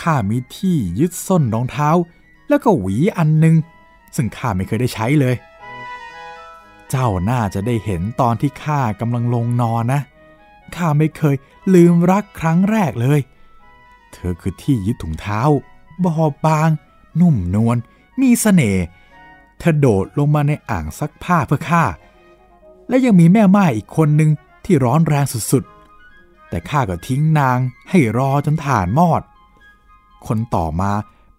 [0.00, 1.90] ข้ามีที่ยึดส้นรองเท้า
[2.48, 3.56] แล้วก็หวีอันหนึง
[4.16, 5.34] ซึ่งข้าไม่เคยได้ใช้เลย
[6.90, 10.00] เจ้าน่าจะได้เห็นตอนที่ข้ากำลังลงนอนนะ
[10.76, 11.36] ข้าไม่เคย
[11.74, 13.20] ลืมรักครั้งแรกเลย
[14.12, 15.40] เธอคือที่ยึดถุงเท้า
[16.04, 16.68] บอบบาง
[17.20, 17.76] นุ่มนวล
[18.20, 18.84] มีเสน่ห์
[19.58, 21.84] เธอโดดลงมาในอ่างซักผ้าเพื่อข้า
[22.88, 24.30] และยังมีแม่ไม้อีกคนหนึ่ง
[24.64, 27.58] ที่ร้อนแรงสุดๆ แต่ข้าก็ทิ้งนาง
[27.90, 29.22] ให้รอจนถ่านมอด
[30.26, 30.92] คนต่อมา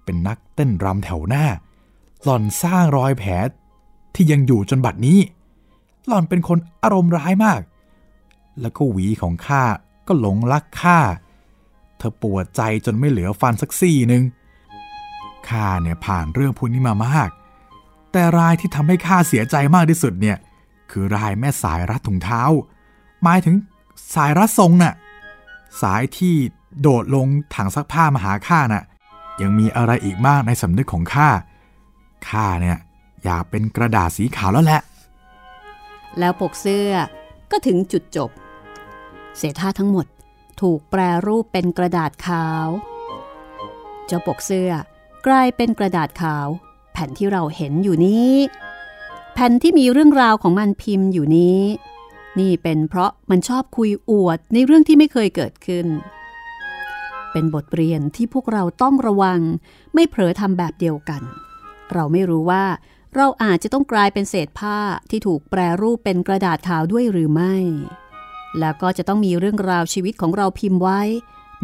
[0.04, 1.46] เป็นนักเต้นรำแถวหน้า
[2.24, 3.32] หล่อนสร้างรอยแผล
[4.16, 5.20] ที่ยังอยู่จนบัดนี้
[6.10, 7.62] หล่อนเป็นคนอารมณ์ร้ายมาก
[8.62, 9.64] แล้วก็หวีของข้า
[10.08, 11.00] ก็หลงรักข้า
[11.98, 14.24] เธอปวดใจจนไม่เหลือฟันสักซี่หนึ่ง
[15.50, 17.30] ข้าเนี่ยผ่านเรื่องพวกนี้มามาก
[18.12, 20.38] แต่รายที่ทำให้ข้าเสียใจมากที่สุดเนี่ย
[20.92, 22.42] คือรายแม่สายรัดถุงเท้า
[23.24, 23.56] หมายถึง
[24.16, 24.94] สายรัดทรงน่ะ
[25.82, 26.36] สายที่
[26.82, 28.84] โดดลงถังซักผ้ามาหาข้าน่ะ
[29.42, 31.30] ยังมีอะไรอีกมากในสำนึกของข้า
[32.30, 32.78] ข้าเนี่ย
[33.24, 34.82] อยากเป็นกระดาษสีขาวแล้วแหละ
[36.20, 36.92] แล้วปกเสื้อ
[37.52, 38.30] ก็ถึงจุดจบ
[39.38, 40.06] เศษผ้าทั้งหมด
[40.62, 42.68] ถูกแปรรูปเป็นกระดาษขาว
[44.06, 44.72] เจ้าปกเสื้อ
[45.28, 46.48] กลายเป็นกระดาษขาว
[46.94, 48.34] แผ่นที่เราเห็นอยู่นี้
[49.34, 51.62] แผ่นที่มีเรื่องราวของมันพิมพ์อยู่นี้
[52.40, 55.88] นี่เป็นเพราะมันชอบคุยอวดในเรื่องที่ไม่เคยเกิดขึ้น
[57.32, 59.40] เป็นบทเรียนที่พวกเราต้องระวัง
[59.94, 61.22] ไม่เผลอทำแบบเดียวกัน
[61.94, 62.64] เราไม่รู้ว่า
[63.16, 64.78] เราอาจจะต้องกลายเป็นเศษผ้า
[65.10, 67.56] ที่ถูกแปรรูปเป็นกระดาษขาวด้วยหรือไม่
[68.60, 71.02] แล้วก็จะต้องมีเรื่องราวชีวิตของเราพิมพ์ไว้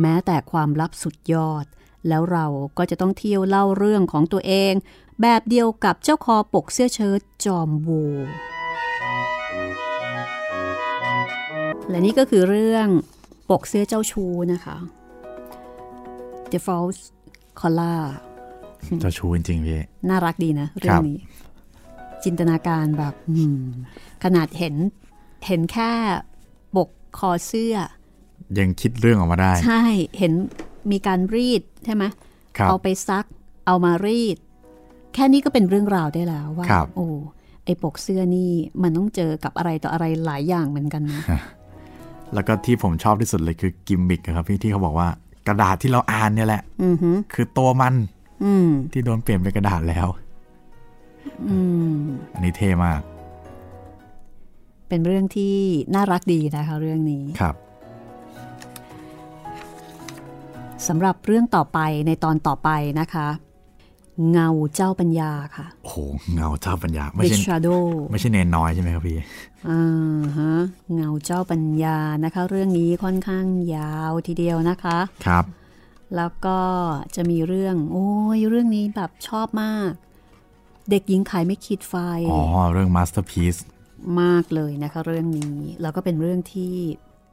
[0.01, 1.65] แม้แต่ความลับสุดยอด
[2.07, 2.45] แล้วเรา
[2.77, 4.73] ก็จะต้องเที่ยวเล่าเรื่องของตัวเอง
[5.21, 7.89] แบบเดียวกับเจ้าคอปกเสื้อเชิ้ตจอมโว
[11.89, 12.87] และนี่ก็คือเรื่อง
[13.49, 14.77] ปกเสื้อเจ้าชูนะคะ
[16.51, 17.01] The False
[17.59, 18.03] Collar
[19.01, 19.79] เจ้าชูจริงๆพี่
[20.09, 21.17] น่ารักดีนะเรื่องนี้
[22.23, 23.59] จินตนาการแบบอืม
[24.23, 24.75] ขนาดเห็น
[25.47, 25.91] เห็นแค่
[26.75, 27.75] ปกคอเสื้อ
[28.57, 29.81] ยังคิดเรื่องออกมาได้ ใช่
[30.19, 30.33] เห็น
[30.91, 32.03] มีการรีดใช่ไหม
[32.57, 33.25] ครับเอาไปซัก
[33.65, 34.37] เอามารีด
[35.13, 37.07] แค่นี้ก็เป็นเรื่องราวได้แล้วว่าครับโอ้
[37.65, 38.51] ไอปกเสื้อนี่
[38.83, 41.21] มันต้องเจอกับอะไรต่ออะไรหลายอย่างเหมือนกันนะ
[42.33, 45.07] แล้วก็ที่ผมชอบที่สุดเลยคือกิมมิกอะครับพี่ที่เขาบอกว่า
[45.47, 48.14] กระดาษที่เราอ่านเนี่ยแหละอือฮึคือตัวมันอืม
[48.91, 50.07] ที่โดนเปลี่ยนเป็นกระดาษแล้ว
[51.49, 51.57] อื
[51.95, 51.97] ม
[52.33, 53.01] อันนี้เท่มาก
[54.89, 55.55] เป็นเรื่องที่
[55.95, 57.55] น่ารักดีนะคะเรื่องนี้ครับ
[60.87, 62.69] สำหรับเรื่องต่อไปในตอนต่อไป
[62.99, 63.27] นะคะ
[64.31, 65.95] เงาเจ้าปัญญาค่ะโอ้โห
[66.33, 69.17] เงาเจ้าปัญญา ไม่ The ใช่ Shadow ไม่ใช่เนนน้อยใช่ไหมครับพี่
[69.69, 70.53] อ่าฮะ
[70.93, 75.45] เงาเจ้าปัญญานะคะ เรื่องนี้ค่อนข้างยาวทีเดียวนะคะ ครับ
[76.15, 76.59] แล้วก็
[77.15, 79.91] จะมีเรื่อง โอ้ยเรื่องนี้แบบชอบมาก
[80.89, 81.95] เด็กหญิงขายไม้ขีดไฟ
[82.31, 82.41] อ๋อ
[82.73, 83.59] เรื่อง Masterpiece
[84.21, 86.73] มากเลยนะคะเรื่องนี้ แล้วก็เป็นเรื่องที่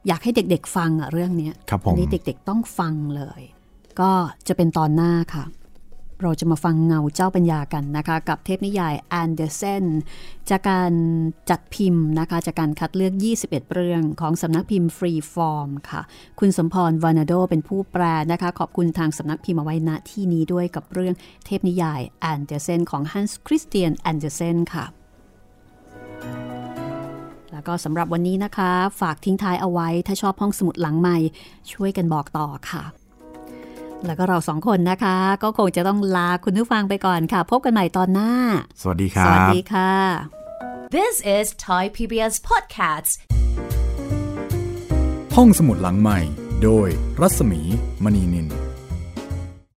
[0.07, 3.41] อยากให้เด็กๆฟังอะเรื่องเนี้ยครับผมอันนี้เด็กๆต้องฟังเลย
[4.01, 4.11] ก็
[4.47, 5.45] จะเป็นตอนหน้าค่ะ
[6.23, 9.85] เราจะมาฟังเงาเจ้าปัญญากันนะคะ กับเทพนิยายแอนเดอร์เซน
[10.49, 10.93] จากการ
[11.49, 13.13] จัดพิมพ์นะคะ จากการคัดเลือก
[13.43, 16.01] 21 เรื่องของสำนักพิมพ์ฟรีฟอร์มค่ะ
[16.39, 21.15] คุณสมพรวานาโดเป็นผู้แปลนะคะ ขอบคุณทางสำนักพิมพ์เอาไว้ณที่นี้ด้วยกับเรื่อง
[21.45, 24.85] เทพนิยายแอนเดอร์เซนของฮันส์คริสเตียนแอนเดอร์เซนค่ะ
[27.51, 28.71] แล้วก็สำหรับวันนี้นะคะ
[29.01, 31.17] ฝากทิ้งท้ายเอาไว้ ถ้าชอบห้องสมุดหลังใหม่
[31.73, 33.02] ช่วยกันบอกต่อค่ะ
[34.05, 38.31] แล้วก็เราสองคนนะคะ ก็คงจะต้องลาคุณผู้ฟังไปก่อนค่ะ พบกันใหม่ตอนหน้า
[38.81, 39.93] สวัสดีครับ สวัสดีค่ะ
[40.95, 43.11] This is Thai PBS Podcasts.
[45.35, 46.19] ห้องสมุดหลังใหม่
[46.63, 46.87] โดย
[47.21, 47.61] รัศมี
[48.03, 48.47] มณีนิน